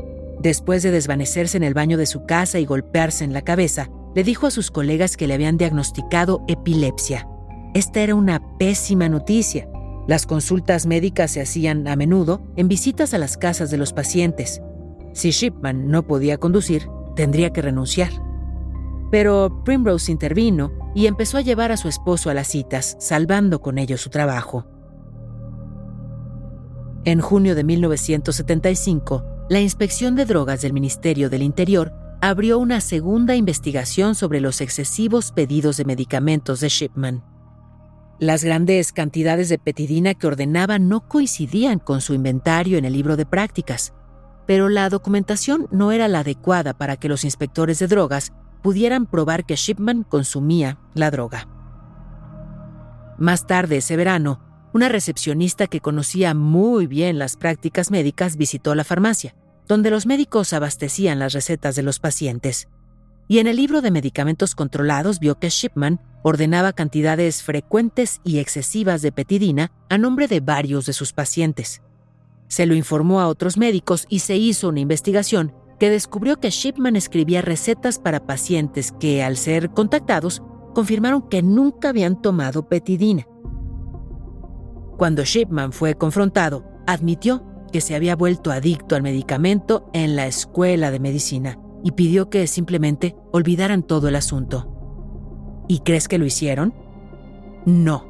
Después 0.43 0.83
de 0.83 0.91
desvanecerse 0.91 1.57
en 1.57 1.63
el 1.63 1.73
baño 1.73 1.97
de 1.97 2.07
su 2.07 2.27
casa 2.27 2.59
y 2.59 2.67
golpearse 2.67 3.23
en 3.23 3.33
la 3.33 3.43
cabeza, 3.43 3.89
le 4.17 4.25
dijo 4.25 4.49
a 4.49 4.51
sus 4.51 4.73
colegas 4.73 5.17
que 5.17 5.29
le 5.29 5.35
habían 5.35 5.57
diagnosticado 5.57 6.45
epilepsia. 6.49 7.29
Esta 7.75 8.01
era 8.01 8.17
una 8.17 8.43
pésima 8.59 9.09
noticia. 9.09 9.69
Las 10.09 10.27
consultas 10.27 10.85
médicas 10.85 11.31
se 11.31 11.41
hacían 11.41 11.87
a 11.87 11.95
menudo 11.95 12.43
en 12.57 12.67
visitas 12.67 13.15
a 13.15 13.19
las 13.19 13.37
casas 13.39 13.71
de 13.71 13.77
los 13.77 13.93
pacientes. 13.93 14.61
Si 15.13 15.31
Shipman 15.31 15.87
no 15.89 16.07
podía 16.09 16.39
conducir, 16.39 16.89
tendría 17.15 17.51
que 17.51 17.63
renunciar. 17.63 18.11
Pero 19.13 19.63
Primrose 19.65 20.11
intervino 20.11 20.73
y 20.93 21.07
empezó 21.07 21.39
a 21.39 21.43
llevar 21.43 21.71
a 21.71 21.77
su 21.77 21.89
esposo 21.89 22.31
a 22.31 22.35
las 22.35 22.49
citas, 22.49 22.97
salvando 22.99 23.61
con 23.61 23.79
ello 23.79 23.97
su 23.97 24.11
trabajo. 24.11 24.67
En 27.05 27.21
junio 27.21 27.55
de 27.55 27.65
1975, 27.65 29.32
la 29.53 29.61
Inspección 29.61 30.17
de 30.17 30.25
Drogas 30.25 30.63
del 30.63 30.73
Ministerio 30.73 31.29
del 31.29 31.43
Interior 31.43 31.93
abrió 32.23 32.59
una 32.59 32.81
segunda 32.81 33.37
investigación 33.37 34.15
sobre 34.15 34.41
los 34.41 34.63
excesivos 34.63 35.31
pedidos 35.31 35.77
de 35.77 35.85
medicamentos 35.85 36.61
de 36.61 36.71
Shipman. 36.71 37.23
Las 38.19 38.45
grandes 38.45 38.95
cantidades 38.95 39.51
de 39.51 39.59
petidina 39.59 40.15
que 40.15 40.27
ordenaba 40.27 40.79
no 40.79 41.07
coincidían 41.07 41.81
con 41.81 42.01
su 42.01 42.15
inventario 42.15 42.79
en 42.79 42.87
el 42.87 42.95
libro 42.95 43.19
de 43.19 43.27
prácticas, 43.27 43.93
pero 44.47 44.71
la 44.71 44.89
documentación 44.89 45.69
no 45.71 45.93
era 45.93 46.09
la 46.09 46.21
adecuada 46.21 46.73
para 46.73 46.97
que 46.97 47.11
los 47.11 47.23
inspectores 47.23 47.79
de 47.79 47.89
drogas 47.89 48.33
pudieran 48.63 49.05
probar 49.05 49.45
que 49.45 49.57
Shipman 49.57 50.05
consumía 50.05 50.79
la 50.95 51.11
droga. 51.11 51.47
Más 53.19 53.47
tarde 53.47 53.77
ese 53.77 53.99
verano, 53.99 54.41
una 54.73 54.89
recepcionista 54.89 55.67
que 55.67 55.81
conocía 55.81 56.33
muy 56.33 56.87
bien 56.87 57.19
las 57.19 57.37
prácticas 57.37 57.91
médicas 57.91 58.39
visitó 58.39 58.75
la 58.75 58.85
farmacia 58.85 59.35
donde 59.69 59.91
los 59.91 60.07
médicos 60.07 60.53
abastecían 60.53 61.19
las 61.19 61.33
recetas 61.33 61.77
de 61.77 61.83
los 61.83 61.99
pacientes. 61.99 62.69
Y 63.29 63.39
en 63.39 63.47
el 63.47 63.57
libro 63.57 63.81
de 63.81 63.91
medicamentos 63.91 64.55
controlados 64.55 65.19
vio 65.19 65.39
que 65.39 65.49
Shipman 65.49 66.01
ordenaba 66.23 66.73
cantidades 66.73 67.43
frecuentes 67.43 68.21
y 68.25 68.39
excesivas 68.39 69.03
de 69.03 69.13
petidina 69.13 69.73
a 69.89 69.99
nombre 69.99 70.29
de 70.29 70.41
varios 70.41 70.87
de 70.87 70.93
sus 70.93 71.13
pacientes. 71.13 71.83
Se 72.49 72.67
lo 72.67 72.75
informó 72.75 73.21
a 73.21 73.29
otros 73.29 73.57
médicos 73.57 74.07
y 74.09 74.19
se 74.19 74.37
hizo 74.37 74.69
una 74.69 74.81
investigación 74.81 75.55
que 75.79 75.91
descubrió 75.91 76.39
que 76.39 76.51
Shipman 76.51 76.97
escribía 76.97 77.43
recetas 77.43 77.99
para 77.99 78.27
pacientes 78.27 78.93
que, 78.93 79.23
al 79.23 79.37
ser 79.37 79.71
contactados, 79.71 80.43
confirmaron 80.75 81.29
que 81.29 81.43
nunca 81.43 81.89
habían 81.89 82.21
tomado 82.21 82.69
petidina. 82.69 83.27
Cuando 84.97 85.25
Shipman 85.25 85.73
fue 85.73 85.95
confrontado, 85.97 86.65
admitió 86.87 87.43
que 87.73 87.81
se 87.81 87.95
había 87.97 88.15
vuelto 88.15 88.53
adicto 88.53 88.95
al 88.95 89.03
medicamento 89.03 89.89
en 89.93 90.15
la 90.15 90.27
escuela 90.27 90.91
de 90.91 91.01
medicina 91.01 91.59
y 91.83 91.93
pidió 91.93 92.31
que 92.31 92.47
simplemente 92.47 93.17
olvidaran 93.33 93.83
todo 93.83 94.09
el 94.09 94.17
asunto. 94.17 95.65
¿Y 95.69 95.81
crees 95.81 96.07
que 96.07 96.19
lo 96.19 96.27
hicieron? 96.27 96.75
No. 97.67 98.07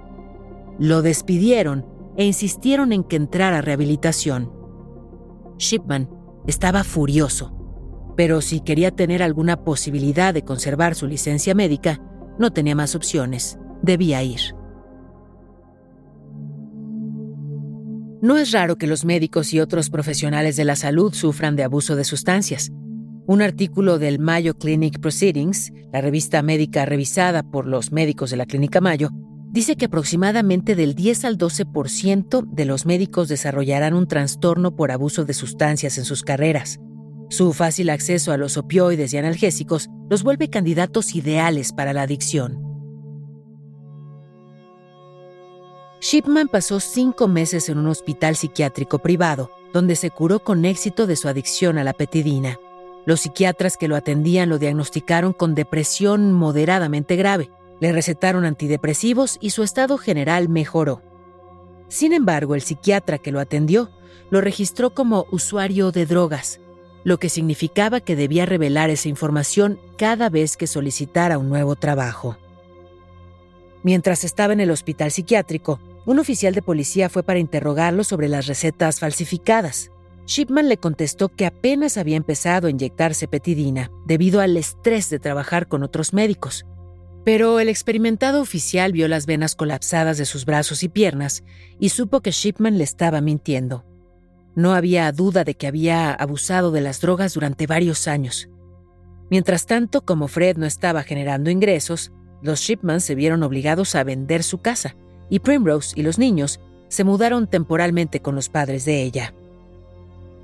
Lo 0.79 1.03
despidieron 1.03 1.87
e 2.17 2.25
insistieron 2.25 2.93
en 2.93 3.05
que 3.05 3.17
entrara 3.17 3.59
a 3.59 3.63
rehabilitación. 3.63 4.53
Shipman 5.59 6.11
estaba 6.47 6.85
furioso, 6.85 7.53
pero 8.17 8.41
si 8.41 8.61
quería 8.61 8.91
tener 8.91 9.23
alguna 9.23 9.65
posibilidad 9.65 10.35
de 10.35 10.45
conservar 10.45 10.95
su 10.95 11.07
licencia 11.07 11.55
médica, 11.55 12.01
no 12.39 12.53
tenía 12.53 12.75
más 12.75 12.95
opciones, 12.95 13.59
debía 13.83 14.23
ir. 14.23 14.41
No 18.23 18.39
es 18.39 18.53
raro 18.53 18.79
que 18.79 18.87
los 18.87 19.05
médicos 19.05 19.53
y 19.53 19.59
otros 19.59 19.91
profesionales 19.91 20.55
de 20.55 20.65
la 20.65 20.77
salud 20.77 21.13
sufran 21.13 21.57
de 21.57 21.65
abuso 21.65 21.97
de 21.97 22.05
sustancias. 22.05 22.71
Un 23.27 23.43
artículo 23.43 23.99
del 23.99 24.21
Mayo 24.21 24.57
Clinic 24.57 25.01
Proceedings, 25.01 25.73
la 25.93 26.01
revista 26.01 26.41
médica 26.41 26.87
revisada 26.87 27.43
por 27.43 27.67
los 27.67 27.91
médicos 27.91 28.31
de 28.31 28.37
la 28.37 28.47
Clínica 28.47 28.81
Mayo, 28.81 29.11
dice 29.51 29.75
que 29.75 29.87
aproximadamente 29.87 30.77
del 30.77 30.95
10 30.95 31.25
al 31.25 31.37
12% 31.37 32.47
de 32.49 32.65
los 32.65 32.87
médicos 32.87 33.27
desarrollarán 33.27 33.93
un 33.93 34.07
trastorno 34.07 34.77
por 34.77 34.93
abuso 34.93 35.25
de 35.25 35.35
sustancias 35.35 35.99
en 35.99 36.05
sus 36.05 36.23
carreras. 36.23 36.79
Su 37.29 37.53
fácil 37.53 37.91
acceso 37.91 38.31
a 38.31 38.37
los 38.37 38.57
opioides 38.57 39.13
y 39.13 39.19
analgésicos 39.19 39.89
los 40.09 40.23
vuelve 40.23 40.49
candidatos 40.49 41.17
ideales 41.17 41.73
para 41.73 41.93
la 41.93 42.03
adicción. 42.03 42.72
Shipman 46.03 46.49
pasó 46.49 46.81
cinco 46.81 47.29
meses 47.29 47.69
en 47.69 47.79
un 47.79 47.87
hospital 47.87 48.35
psiquiátrico 48.35 48.99
privado, 48.99 49.53
donde 49.73 49.95
se 49.95 50.11
curó 50.11 50.41
con 50.41 50.65
éxito 50.65 51.07
de 51.07 51.15
su 51.15 51.29
adicción 51.29 51.79
a 51.79 51.85
la 51.85 51.93
petidina. 51.93 52.59
Los 53.07 53.21
psiquiatras 53.21 53.77
que 53.77 53.87
lo 53.87 53.95
atendían 53.95 54.49
lo 54.49 54.59
diagnosticaron 54.59 55.33
con 55.33 55.55
depresión 55.55 56.33
moderadamente 56.33 57.15
grave, 57.15 57.51
le 57.79 57.93
recetaron 57.93 58.45
antidepresivos 58.45 59.39
y 59.41 59.51
su 59.51 59.63
estado 59.63 59.97
general 59.97 60.49
mejoró. 60.49 61.03
Sin 61.87 62.13
embargo, 62.13 62.57
el 62.57 62.63
psiquiatra 62.63 63.19
que 63.19 63.31
lo 63.31 63.39
atendió 63.39 63.89
lo 64.29 64.41
registró 64.41 64.91
como 64.91 65.27
usuario 65.31 65.93
de 65.93 66.05
drogas. 66.05 66.59
lo 67.05 67.19
que 67.19 67.29
significaba 67.29 67.99
que 67.99 68.15
debía 68.15 68.47
revelar 68.47 68.89
esa 68.89 69.09
información 69.09 69.81
cada 69.99 70.31
vez 70.31 70.57
que 70.57 70.69
solicitara 70.69 71.37
un 71.37 71.49
nuevo 71.49 71.75
trabajo. 71.75 72.37
Mientras 73.83 74.23
estaba 74.23 74.53
en 74.53 74.61
el 74.61 74.71
hospital 74.71 75.11
psiquiátrico, 75.11 75.81
un 76.05 76.19
oficial 76.19 76.55
de 76.55 76.63
policía 76.63 77.09
fue 77.09 77.23
para 77.23 77.39
interrogarlo 77.39 78.05
sobre 78.05 78.29
las 78.29 78.47
recetas 78.47 78.99
falsificadas. 78.99 79.91
Shipman 80.27 80.69
le 80.69 80.77
contestó 80.77 81.29
que 81.29 81.47
apenas 81.47 81.97
había 81.97 82.17
empezado 82.17 82.67
a 82.67 82.71
inyectarse 82.71 83.29
petidina 83.29 83.91
debido 84.07 84.41
al 84.41 84.57
estrés 84.57 85.11
de 85.11 85.19
trabajar 85.19 85.69
con 85.69 85.83
otros 85.83 86.13
médicos. 86.13 86.65
Pero 87.25 87.61
el 87.61 87.69
experimentado 87.69 88.41
oficial 88.41 88.93
vio 88.93 89.07
las 89.07 89.27
venas 89.27 89.55
colapsadas 89.55 90.19
de 90.19 90.25
sus 90.25 90.45
brazos 90.45 90.83
y 90.83 90.89
piernas 90.89 91.45
y 91.79 91.91
supo 91.91 92.21
que 92.21 92.33
Shipman 92.33 92.79
le 92.79 92.85
estaba 92.85 93.21
mintiendo. 93.21 93.85
No 94.57 94.75
había 94.75 95.11
duda 95.13 95.45
de 95.45 95.55
que 95.55 95.67
había 95.67 96.13
abusado 96.13 96.73
de 96.73 96.81
las 96.81 97.01
drogas 97.01 97.35
durante 97.35 97.67
varios 97.67 98.09
años. 98.09 98.49
Mientras 99.31 99.67
tanto, 99.67 100.05
como 100.05 100.29
Fred 100.29 100.57
no 100.57 100.67
estaba 100.67 101.05
generando 101.05 101.49
ingresos, 101.49 102.13
los 102.43 102.61
Shipman 102.61 103.01
se 103.01 103.15
vieron 103.15 103.45
obligados 103.45 103.95
a 103.95 104.05
vender 104.05 104.43
su 104.43 104.59
casa 104.59 104.97
y 105.33 105.39
Primrose 105.39 105.99
y 105.99 106.03
los 106.03 106.19
niños 106.19 106.61
se 106.89 107.05
mudaron 107.05 107.47
temporalmente 107.47 108.21
con 108.21 108.35
los 108.35 108.51
padres 108.51 108.85
de 108.85 109.03
ella. 109.03 109.33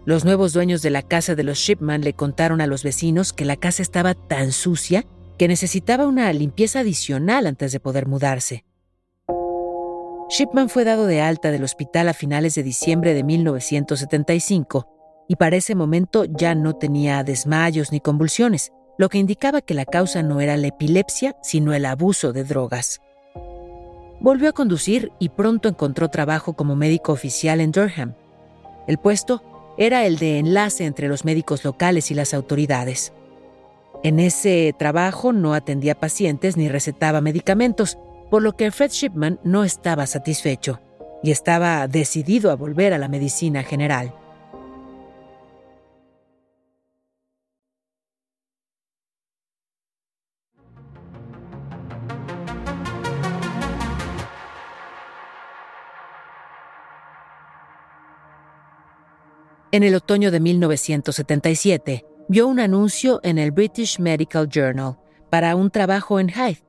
Los 0.07 0.25
nuevos 0.25 0.55
dueños 0.55 0.81
de 0.81 0.89
la 0.89 1.03
casa 1.03 1.35
de 1.35 1.43
los 1.43 1.59
Shipman 1.59 2.01
le 2.01 2.15
contaron 2.15 2.63
a 2.63 2.67
los 2.67 2.85
vecinos 2.85 3.35
que 3.35 3.45
la 3.45 3.57
casa 3.57 3.83
estaba 3.83 4.15
tan 4.15 4.51
sucia 4.51 5.05
que 5.37 5.47
necesitaba 5.47 6.07
una 6.07 6.33
limpieza 6.33 6.81
adicional 6.81 7.47
antes 7.47 7.71
de 7.71 7.81
poder 7.81 8.07
mudarse. 8.07 8.65
Shipman 10.31 10.71
fue 10.71 10.85
dado 10.85 11.05
de 11.05 11.21
alta 11.21 11.51
del 11.51 11.65
hospital 11.65 12.09
a 12.09 12.15
finales 12.15 12.55
de 12.55 12.63
diciembre 12.63 13.13
de 13.13 13.25
1975 13.25 14.89
y 15.29 15.37
para 15.37 15.57
ese 15.57 15.75
momento 15.75 16.25
ya 16.25 16.55
no 16.55 16.77
tenía 16.77 17.23
desmayos 17.25 17.93
ni 17.93 18.01
convulsiones, 18.01 18.73
lo 18.97 19.11
que 19.11 19.19
indicaba 19.19 19.61
que 19.61 19.75
la 19.75 19.85
causa 19.85 20.23
no 20.23 20.41
era 20.41 20.57
la 20.57 20.69
epilepsia, 20.69 21.37
sino 21.43 21.75
el 21.75 21.85
abuso 21.85 22.33
de 22.33 22.45
drogas. 22.45 23.03
Volvió 24.21 24.49
a 24.49 24.53
conducir 24.53 25.13
y 25.19 25.29
pronto 25.29 25.69
encontró 25.69 26.09
trabajo 26.09 26.55
como 26.55 26.75
médico 26.75 27.13
oficial 27.13 27.61
en 27.61 27.71
Durham. 27.71 28.15
El 28.87 28.99
puesto 28.99 29.43
era 29.79 30.07
el 30.07 30.19
de 30.19 30.39
enlace 30.39 30.85
entre 30.85 31.09
los 31.09 31.25
médicos 31.25 31.65
locales 31.65 32.11
y 32.11 32.15
las 32.15 32.35
autoridades. 32.35 33.13
En 34.03 34.19
ese 34.19 34.75
trabajo 34.77 35.33
no 35.33 35.55
atendía 35.55 35.95
pacientes 35.95 36.57
ni 36.57 36.69
recetaba 36.69 37.21
medicamentos, 37.21 37.97
por 38.31 38.43
lo 38.43 38.57
que 38.57 38.71
Fred 38.71 38.91
Shipman 38.91 39.39
no 39.45 39.65
estaba 39.65 40.07
satisfecho 40.07 40.81
y 41.23 41.31
estaba 41.31 41.87
decidido 41.89 42.51
a 42.51 42.57
volver 42.57 42.93
a 42.93 42.99
la 42.99 43.09
medicina 43.09 43.63
general. 43.63 44.15
En 59.71 59.83
el 59.83 59.95
otoño 59.95 60.31
de 60.31 60.41
1977, 60.41 62.05
vio 62.29 62.47
un 62.47 62.61
anuncio 62.61 63.21
en 63.23 63.39
el 63.39 63.51
British 63.51 63.99
Medical 63.99 64.49
Journal 64.49 64.97
para 65.31 65.57
un 65.57 65.71
trabajo 65.71 66.19
en 66.21 66.29
Hyde, 66.29 66.63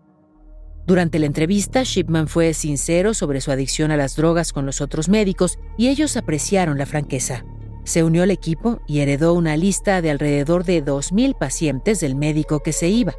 durante 0.89 1.19
la 1.19 1.27
entrevista, 1.27 1.83
Shipman 1.83 2.27
fue 2.27 2.55
sincero 2.55 3.13
sobre 3.13 3.41
su 3.41 3.51
adicción 3.51 3.91
a 3.91 3.95
las 3.95 4.15
drogas 4.15 4.51
con 4.51 4.65
los 4.65 4.81
otros 4.81 5.07
médicos 5.07 5.59
y 5.77 5.89
ellos 5.89 6.17
apreciaron 6.17 6.79
la 6.79 6.87
franqueza. 6.87 7.45
Se 7.83 8.03
unió 8.03 8.23
al 8.23 8.31
equipo 8.31 8.81
y 8.87 9.01
heredó 9.01 9.35
una 9.35 9.55
lista 9.55 10.01
de 10.01 10.09
alrededor 10.09 10.63
de 10.63 10.83
2.000 10.83 11.37
pacientes 11.37 11.99
del 11.99 12.15
médico 12.15 12.61
que 12.61 12.73
se 12.73 12.87
iba. 12.87 13.13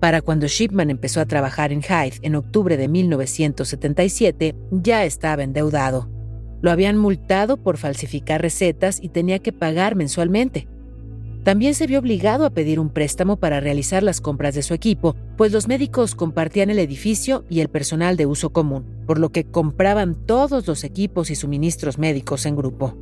Para 0.00 0.22
cuando 0.22 0.46
Shipman 0.46 0.88
empezó 0.88 1.20
a 1.20 1.26
trabajar 1.26 1.72
en 1.72 1.82
Hyde 1.82 2.20
en 2.22 2.36
octubre 2.36 2.78
de 2.78 2.88
1977, 2.88 4.56
ya 4.70 5.04
estaba 5.04 5.42
endeudado. 5.42 6.15
Lo 6.62 6.70
habían 6.70 6.96
multado 6.96 7.56
por 7.56 7.76
falsificar 7.76 8.42
recetas 8.42 8.98
y 9.02 9.08
tenía 9.08 9.38
que 9.38 9.52
pagar 9.52 9.94
mensualmente. 9.94 10.68
También 11.46 11.74
se 11.74 11.86
vio 11.86 12.00
obligado 12.00 12.44
a 12.44 12.50
pedir 12.50 12.80
un 12.80 12.90
préstamo 12.90 13.36
para 13.36 13.60
realizar 13.60 14.02
las 14.02 14.20
compras 14.20 14.56
de 14.56 14.62
su 14.62 14.74
equipo, 14.74 15.14
pues 15.36 15.52
los 15.52 15.68
médicos 15.68 16.16
compartían 16.16 16.70
el 16.70 16.80
edificio 16.80 17.44
y 17.48 17.60
el 17.60 17.68
personal 17.68 18.16
de 18.16 18.26
uso 18.26 18.50
común, 18.50 18.84
por 19.06 19.20
lo 19.20 19.30
que 19.30 19.44
compraban 19.44 20.16
todos 20.26 20.66
los 20.66 20.82
equipos 20.82 21.30
y 21.30 21.36
suministros 21.36 21.98
médicos 21.98 22.46
en 22.46 22.56
grupo. 22.56 22.96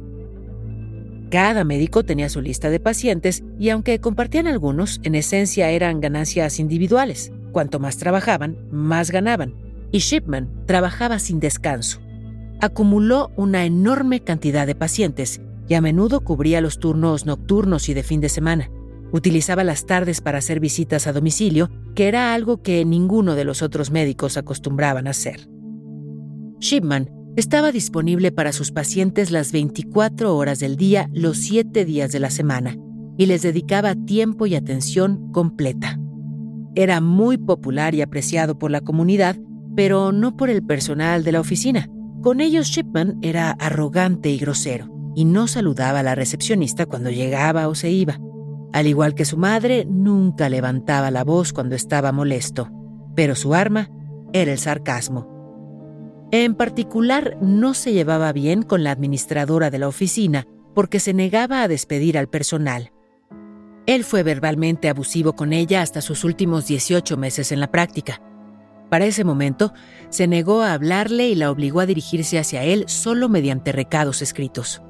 Cada 1.30 1.64
médico 1.64 2.04
tenía 2.04 2.28
su 2.28 2.42
lista 2.42 2.68
de 2.68 2.80
pacientes 2.80 3.42
y 3.58 3.70
aunque 3.70 3.98
compartían 3.98 4.46
algunos, 4.46 5.00
en 5.04 5.14
esencia 5.14 5.70
eran 5.70 6.02
ganancias 6.02 6.60
individuales. 6.60 7.32
Cuanto 7.50 7.80
más 7.80 7.96
trabajaban, 7.96 8.58
más 8.70 9.10
ganaban. 9.10 9.54
Y 9.90 10.00
Shipman 10.00 10.66
trabajaba 10.66 11.18
sin 11.18 11.40
descanso. 11.40 12.03
Acumuló 12.60 13.30
una 13.36 13.64
enorme 13.64 14.20
cantidad 14.20 14.66
de 14.66 14.74
pacientes 14.74 15.40
y 15.68 15.74
a 15.74 15.80
menudo 15.80 16.20
cubría 16.20 16.60
los 16.60 16.78
turnos 16.78 17.26
nocturnos 17.26 17.88
y 17.88 17.94
de 17.94 18.02
fin 18.02 18.20
de 18.20 18.28
semana. 18.28 18.70
Utilizaba 19.12 19.64
las 19.64 19.86
tardes 19.86 20.20
para 20.20 20.38
hacer 20.38 20.60
visitas 20.60 21.06
a 21.06 21.12
domicilio, 21.12 21.70
que 21.94 22.08
era 22.08 22.34
algo 22.34 22.62
que 22.62 22.84
ninguno 22.84 23.34
de 23.34 23.44
los 23.44 23.62
otros 23.62 23.90
médicos 23.90 24.36
acostumbraban 24.36 25.06
hacer. 25.06 25.48
Shipman 26.58 27.10
estaba 27.36 27.72
disponible 27.72 28.32
para 28.32 28.52
sus 28.52 28.72
pacientes 28.72 29.30
las 29.30 29.52
24 29.52 30.36
horas 30.36 30.58
del 30.60 30.76
día, 30.76 31.08
los 31.12 31.38
7 31.38 31.84
días 31.84 32.12
de 32.12 32.20
la 32.20 32.30
semana, 32.30 32.76
y 33.16 33.26
les 33.26 33.42
dedicaba 33.42 33.94
tiempo 33.94 34.46
y 34.46 34.54
atención 34.54 35.30
completa. 35.32 35.98
Era 36.74 37.00
muy 37.00 37.38
popular 37.38 37.94
y 37.94 38.02
apreciado 38.02 38.58
por 38.58 38.70
la 38.70 38.80
comunidad, 38.80 39.36
pero 39.76 40.12
no 40.12 40.36
por 40.36 40.50
el 40.50 40.64
personal 40.64 41.22
de 41.22 41.32
la 41.32 41.40
oficina. 41.40 41.88
Con 42.24 42.40
ellos 42.40 42.68
Shipman 42.68 43.18
era 43.20 43.50
arrogante 43.50 44.30
y 44.30 44.38
grosero 44.38 44.88
y 45.14 45.26
no 45.26 45.46
saludaba 45.46 46.00
a 46.00 46.02
la 46.02 46.14
recepcionista 46.14 46.86
cuando 46.86 47.10
llegaba 47.10 47.68
o 47.68 47.74
se 47.74 47.90
iba. 47.90 48.18
Al 48.72 48.86
igual 48.86 49.14
que 49.14 49.26
su 49.26 49.36
madre, 49.36 49.84
nunca 49.84 50.48
levantaba 50.48 51.10
la 51.10 51.22
voz 51.22 51.52
cuando 51.52 51.74
estaba 51.74 52.12
molesto, 52.12 52.70
pero 53.14 53.34
su 53.34 53.52
arma 53.52 53.90
era 54.32 54.52
el 54.52 54.58
sarcasmo. 54.58 55.28
En 56.30 56.54
particular, 56.54 57.36
no 57.42 57.74
se 57.74 57.92
llevaba 57.92 58.32
bien 58.32 58.62
con 58.62 58.84
la 58.84 58.92
administradora 58.92 59.70
de 59.70 59.80
la 59.80 59.88
oficina 59.88 60.46
porque 60.74 61.00
se 61.00 61.12
negaba 61.12 61.62
a 61.62 61.68
despedir 61.68 62.16
al 62.16 62.30
personal. 62.30 62.90
Él 63.84 64.02
fue 64.02 64.22
verbalmente 64.22 64.88
abusivo 64.88 65.34
con 65.34 65.52
ella 65.52 65.82
hasta 65.82 66.00
sus 66.00 66.24
últimos 66.24 66.66
18 66.68 67.18
meses 67.18 67.52
en 67.52 67.60
la 67.60 67.70
práctica. 67.70 68.22
Para 68.94 69.06
ese 69.06 69.24
momento, 69.24 69.72
se 70.08 70.28
negó 70.28 70.62
a 70.62 70.72
hablarle 70.72 71.26
y 71.26 71.34
la 71.34 71.50
obligó 71.50 71.80
a 71.80 71.86
dirigirse 71.86 72.38
hacia 72.38 72.62
él 72.62 72.84
solo 72.86 73.28
mediante 73.28 73.72
recados 73.72 74.22
escritos. 74.22 74.82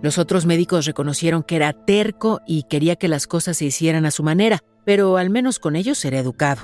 Los 0.00 0.16
otros 0.16 0.46
médicos 0.46 0.86
reconocieron 0.86 1.42
que 1.42 1.56
era 1.56 1.74
terco 1.74 2.40
y 2.46 2.62
quería 2.62 2.96
que 2.96 3.08
las 3.08 3.26
cosas 3.26 3.58
se 3.58 3.66
hicieran 3.66 4.06
a 4.06 4.10
su 4.12 4.22
manera, 4.22 4.60
pero 4.86 5.18
al 5.18 5.28
menos 5.28 5.58
con 5.58 5.76
ellos 5.76 6.02
era 6.06 6.20
educado. 6.20 6.62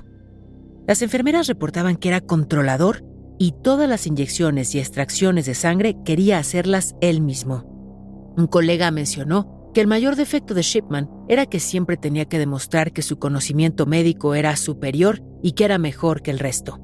Las 0.86 1.02
enfermeras 1.02 1.48
reportaban 1.48 1.96
que 1.96 2.08
era 2.08 2.22
controlador 2.22 3.04
y 3.38 3.52
todas 3.62 3.86
las 3.86 4.06
inyecciones 4.06 4.74
y 4.74 4.78
extracciones 4.78 5.44
de 5.44 5.54
sangre 5.54 5.96
quería 6.02 6.38
hacerlas 6.38 6.94
él 7.02 7.20
mismo. 7.20 8.32
Un 8.38 8.46
colega 8.46 8.90
mencionó 8.90 9.57
que 9.78 9.82
el 9.82 9.86
mayor 9.86 10.16
defecto 10.16 10.54
de 10.54 10.62
Shipman 10.62 11.08
era 11.28 11.46
que 11.46 11.60
siempre 11.60 11.96
tenía 11.96 12.24
que 12.24 12.40
demostrar 12.40 12.90
que 12.90 13.00
su 13.00 13.20
conocimiento 13.20 13.86
médico 13.86 14.34
era 14.34 14.56
superior 14.56 15.22
y 15.40 15.52
que 15.52 15.64
era 15.64 15.78
mejor 15.78 16.20
que 16.20 16.32
el 16.32 16.40
resto. 16.40 16.80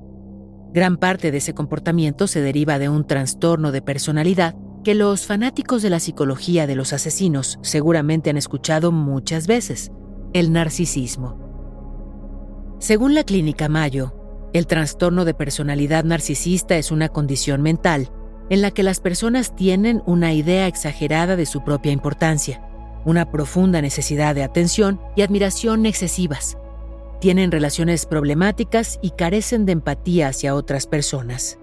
Gran 0.73 0.99
parte 0.99 1.33
de 1.33 1.39
ese 1.39 1.55
comportamiento 1.55 2.29
se 2.29 2.41
deriva 2.41 2.79
de 2.79 2.89
un 2.89 3.05
trastorno 3.05 3.73
de 3.73 3.83
personalidad 3.83 4.55
que 4.85 4.95
los 4.95 5.27
fanáticos 5.27 5.83
de 5.83 5.91
la 5.91 5.99
psicología 5.99 6.69
de 6.69 6.77
los 6.77 6.93
asesinos 6.93 7.59
seguramente 7.63 8.31
han 8.31 8.37
escuchado 8.37 8.93
muchas 8.93 9.49
veces, 9.49 9.91
el 10.33 10.53
narcisismo. 10.53 12.79
Según 12.79 13.17
la 13.17 13.25
clínica 13.25 13.69
Mayo, 13.69 14.15
el 14.53 14.69
trastorno 14.69 15.25
de 15.25 15.35
personalidad 15.35 16.05
narcisista 16.05 16.77
es 16.77 16.93
una 16.93 17.09
condición 17.09 17.61
mental 17.61 18.13
en 18.51 18.63
la 18.63 18.71
que 18.71 18.85
las 18.85 19.01
personas 19.01 19.57
tienen 19.57 20.01
una 20.07 20.33
idea 20.33 20.69
exagerada 20.69 21.35
de 21.35 21.47
su 21.47 21.65
propia 21.65 21.91
importancia, 21.91 22.64
una 23.05 23.31
profunda 23.31 23.83
necesidad 23.83 24.35
de 24.35 24.43
atención 24.43 25.01
y 25.17 25.23
admiración 25.23 25.87
excesivas. 25.87 26.59
Tienen 27.21 27.51
relaciones 27.51 28.07
problemáticas 28.07 28.99
y 29.03 29.11
carecen 29.11 29.67
de 29.67 29.73
empatía 29.73 30.29
hacia 30.29 30.55
otras 30.55 30.87
personas. 30.87 31.59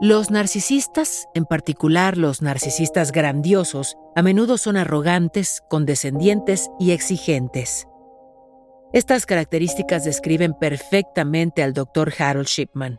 Los 0.00 0.32
narcisistas, 0.32 1.28
en 1.32 1.44
particular 1.44 2.18
los 2.18 2.42
narcisistas 2.42 3.12
grandiosos, 3.12 3.96
a 4.16 4.22
menudo 4.22 4.58
son 4.58 4.76
arrogantes, 4.76 5.62
condescendientes 5.70 6.70
y 6.80 6.90
exigentes. 6.90 7.86
Estas 8.92 9.26
características 9.26 10.04
describen 10.04 10.54
perfectamente 10.54 11.62
al 11.62 11.72
Dr. 11.72 12.12
Harold 12.18 12.48
Shipman. 12.48 12.98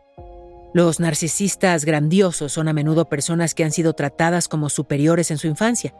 Los 0.74 0.98
narcisistas 0.98 1.84
grandiosos 1.84 2.52
son 2.52 2.66
a 2.66 2.72
menudo 2.72 3.08
personas 3.08 3.54
que 3.54 3.62
han 3.62 3.70
sido 3.70 3.92
tratadas 3.92 4.48
como 4.48 4.68
superiores 4.68 5.30
en 5.30 5.38
su 5.38 5.46
infancia. 5.46 5.94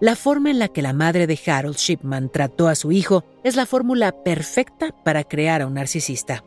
La 0.00 0.14
forma 0.14 0.50
en 0.50 0.60
la 0.60 0.68
que 0.68 0.82
la 0.82 0.92
madre 0.92 1.26
de 1.26 1.36
Harold 1.44 1.76
Shipman 1.76 2.30
trató 2.30 2.68
a 2.68 2.76
su 2.76 2.92
hijo 2.92 3.24
es 3.42 3.56
la 3.56 3.66
fórmula 3.66 4.12
perfecta 4.22 4.94
para 5.04 5.24
crear 5.24 5.62
a 5.62 5.66
un 5.66 5.74
narcisista. 5.74 6.44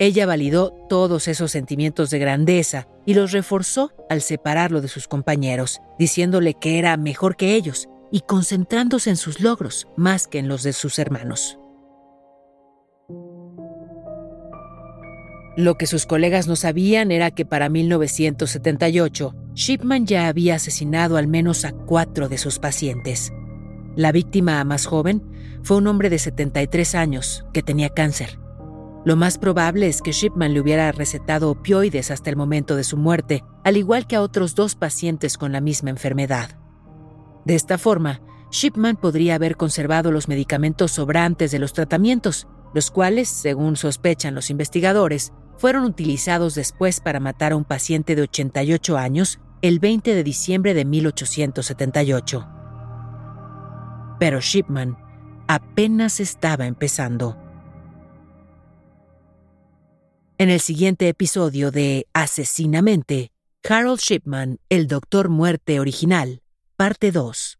Ella 0.00 0.26
validó 0.26 0.72
todos 0.88 1.28
esos 1.28 1.52
sentimientos 1.52 2.10
de 2.10 2.18
grandeza 2.18 2.88
y 3.06 3.14
los 3.14 3.30
reforzó 3.30 3.92
al 4.08 4.20
separarlo 4.20 4.80
de 4.80 4.88
sus 4.88 5.06
compañeros, 5.06 5.80
diciéndole 5.96 6.54
que 6.54 6.80
era 6.80 6.96
mejor 6.96 7.36
que 7.36 7.54
ellos 7.54 7.88
y 8.10 8.22
concentrándose 8.22 9.10
en 9.10 9.16
sus 9.16 9.38
logros 9.38 9.86
más 9.96 10.26
que 10.26 10.40
en 10.40 10.48
los 10.48 10.64
de 10.64 10.72
sus 10.72 10.98
hermanos. 10.98 11.59
Lo 15.56 15.76
que 15.76 15.86
sus 15.86 16.06
colegas 16.06 16.46
no 16.46 16.56
sabían 16.56 17.10
era 17.10 17.30
que 17.32 17.44
para 17.44 17.68
1978, 17.68 19.34
Shipman 19.54 20.06
ya 20.06 20.28
había 20.28 20.54
asesinado 20.54 21.16
al 21.16 21.26
menos 21.26 21.64
a 21.64 21.72
cuatro 21.72 22.28
de 22.28 22.38
sus 22.38 22.58
pacientes. 22.58 23.32
La 23.96 24.12
víctima 24.12 24.62
más 24.64 24.86
joven 24.86 25.22
fue 25.62 25.76
un 25.76 25.86
hombre 25.88 26.08
de 26.08 26.18
73 26.18 26.94
años 26.94 27.44
que 27.52 27.62
tenía 27.62 27.88
cáncer. 27.90 28.38
Lo 29.04 29.16
más 29.16 29.38
probable 29.38 29.88
es 29.88 30.02
que 30.02 30.12
Shipman 30.12 30.54
le 30.54 30.60
hubiera 30.60 30.92
recetado 30.92 31.50
opioides 31.50 32.10
hasta 32.10 32.30
el 32.30 32.36
momento 32.36 32.76
de 32.76 32.84
su 32.84 32.96
muerte, 32.96 33.42
al 33.64 33.76
igual 33.76 34.06
que 34.06 34.16
a 34.16 34.22
otros 34.22 34.54
dos 34.54 34.76
pacientes 34.76 35.36
con 35.36 35.52
la 35.52 35.60
misma 35.60 35.90
enfermedad. 35.90 36.58
De 37.44 37.54
esta 37.54 37.78
forma, 37.78 38.20
Shipman 38.50 38.96
podría 38.96 39.36
haber 39.36 39.56
conservado 39.56 40.12
los 40.12 40.28
medicamentos 40.28 40.92
sobrantes 40.92 41.50
de 41.50 41.58
los 41.58 41.72
tratamientos, 41.72 42.46
los 42.74 42.90
cuales, 42.90 43.28
según 43.28 43.76
sospechan 43.76 44.34
los 44.34 44.50
investigadores, 44.50 45.32
fueron 45.56 45.84
utilizados 45.84 46.54
después 46.54 47.00
para 47.00 47.20
matar 47.20 47.52
a 47.52 47.56
un 47.56 47.64
paciente 47.64 48.16
de 48.16 48.22
88 48.22 48.96
años 48.96 49.40
el 49.62 49.78
20 49.78 50.14
de 50.14 50.24
diciembre 50.24 50.72
de 50.74 50.84
1878. 50.84 52.48
Pero 54.18 54.40
Shipman 54.40 54.96
apenas 55.48 56.20
estaba 56.20 56.66
empezando. 56.66 57.36
En 60.38 60.48
el 60.48 60.60
siguiente 60.60 61.08
episodio 61.08 61.70
de 61.70 62.06
Asesinamente, 62.14 63.30
Harold 63.68 64.00
Shipman, 64.00 64.58
el 64.70 64.86
Doctor 64.86 65.28
Muerte 65.28 65.80
original, 65.80 66.40
parte 66.76 67.12
2. 67.12 67.59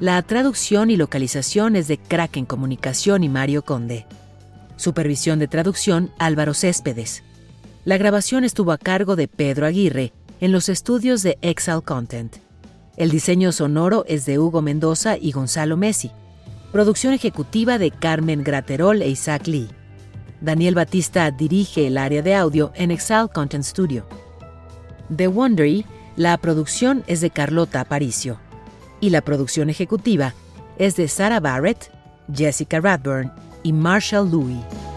La 0.00 0.22
traducción 0.22 0.90
y 0.90 0.96
localización 0.96 1.76
es 1.76 1.86
de 1.86 1.98
Kraken 1.98 2.46
Comunicación 2.46 3.22
y 3.22 3.28
Mario 3.28 3.62
Conde. 3.66 4.06
Supervisión 4.76 5.38
de 5.38 5.46
traducción 5.46 6.10
Álvaro 6.18 6.54
Céspedes. 6.54 7.22
La 7.84 7.98
grabación 7.98 8.44
estuvo 8.44 8.72
a 8.72 8.78
cargo 8.78 9.14
de 9.14 9.28
Pedro 9.28 9.66
Aguirre 9.66 10.14
en 10.40 10.52
los 10.52 10.70
estudios 10.70 11.22
de 11.22 11.36
Excel 11.42 11.82
Content. 11.82 12.36
El 12.96 13.10
diseño 13.10 13.52
sonoro 13.52 14.06
es 14.08 14.24
de 14.24 14.38
Hugo 14.38 14.62
Mendoza 14.62 15.18
y 15.18 15.32
Gonzalo 15.32 15.76
Messi. 15.76 16.10
Producción 16.72 17.12
ejecutiva 17.12 17.76
de 17.76 17.90
Carmen 17.90 18.42
Graterol 18.42 19.02
e 19.02 19.10
Isaac 19.10 19.48
Lee. 19.48 19.68
Daniel 20.40 20.76
Batista 20.76 21.30
dirige 21.30 21.86
el 21.86 21.98
área 21.98 22.22
de 22.22 22.34
audio 22.34 22.72
en 22.74 22.90
Excel 22.90 23.28
Content 23.28 23.64
Studio. 23.64 24.06
De 25.10 25.28
Wondery, 25.28 25.84
la 26.16 26.38
producción 26.38 27.04
es 27.06 27.20
de 27.20 27.28
Carlota 27.28 27.82
Aparicio 27.82 28.40
y 29.00 29.10
la 29.10 29.22
producción 29.22 29.70
ejecutiva 29.70 30.34
es 30.78 30.96
de 30.96 31.08
Sarah 31.08 31.40
Barrett, 31.40 31.90
Jessica 32.32 32.80
Radburn 32.80 33.32
y 33.62 33.72
Marshall 33.72 34.30
Louis. 34.30 34.89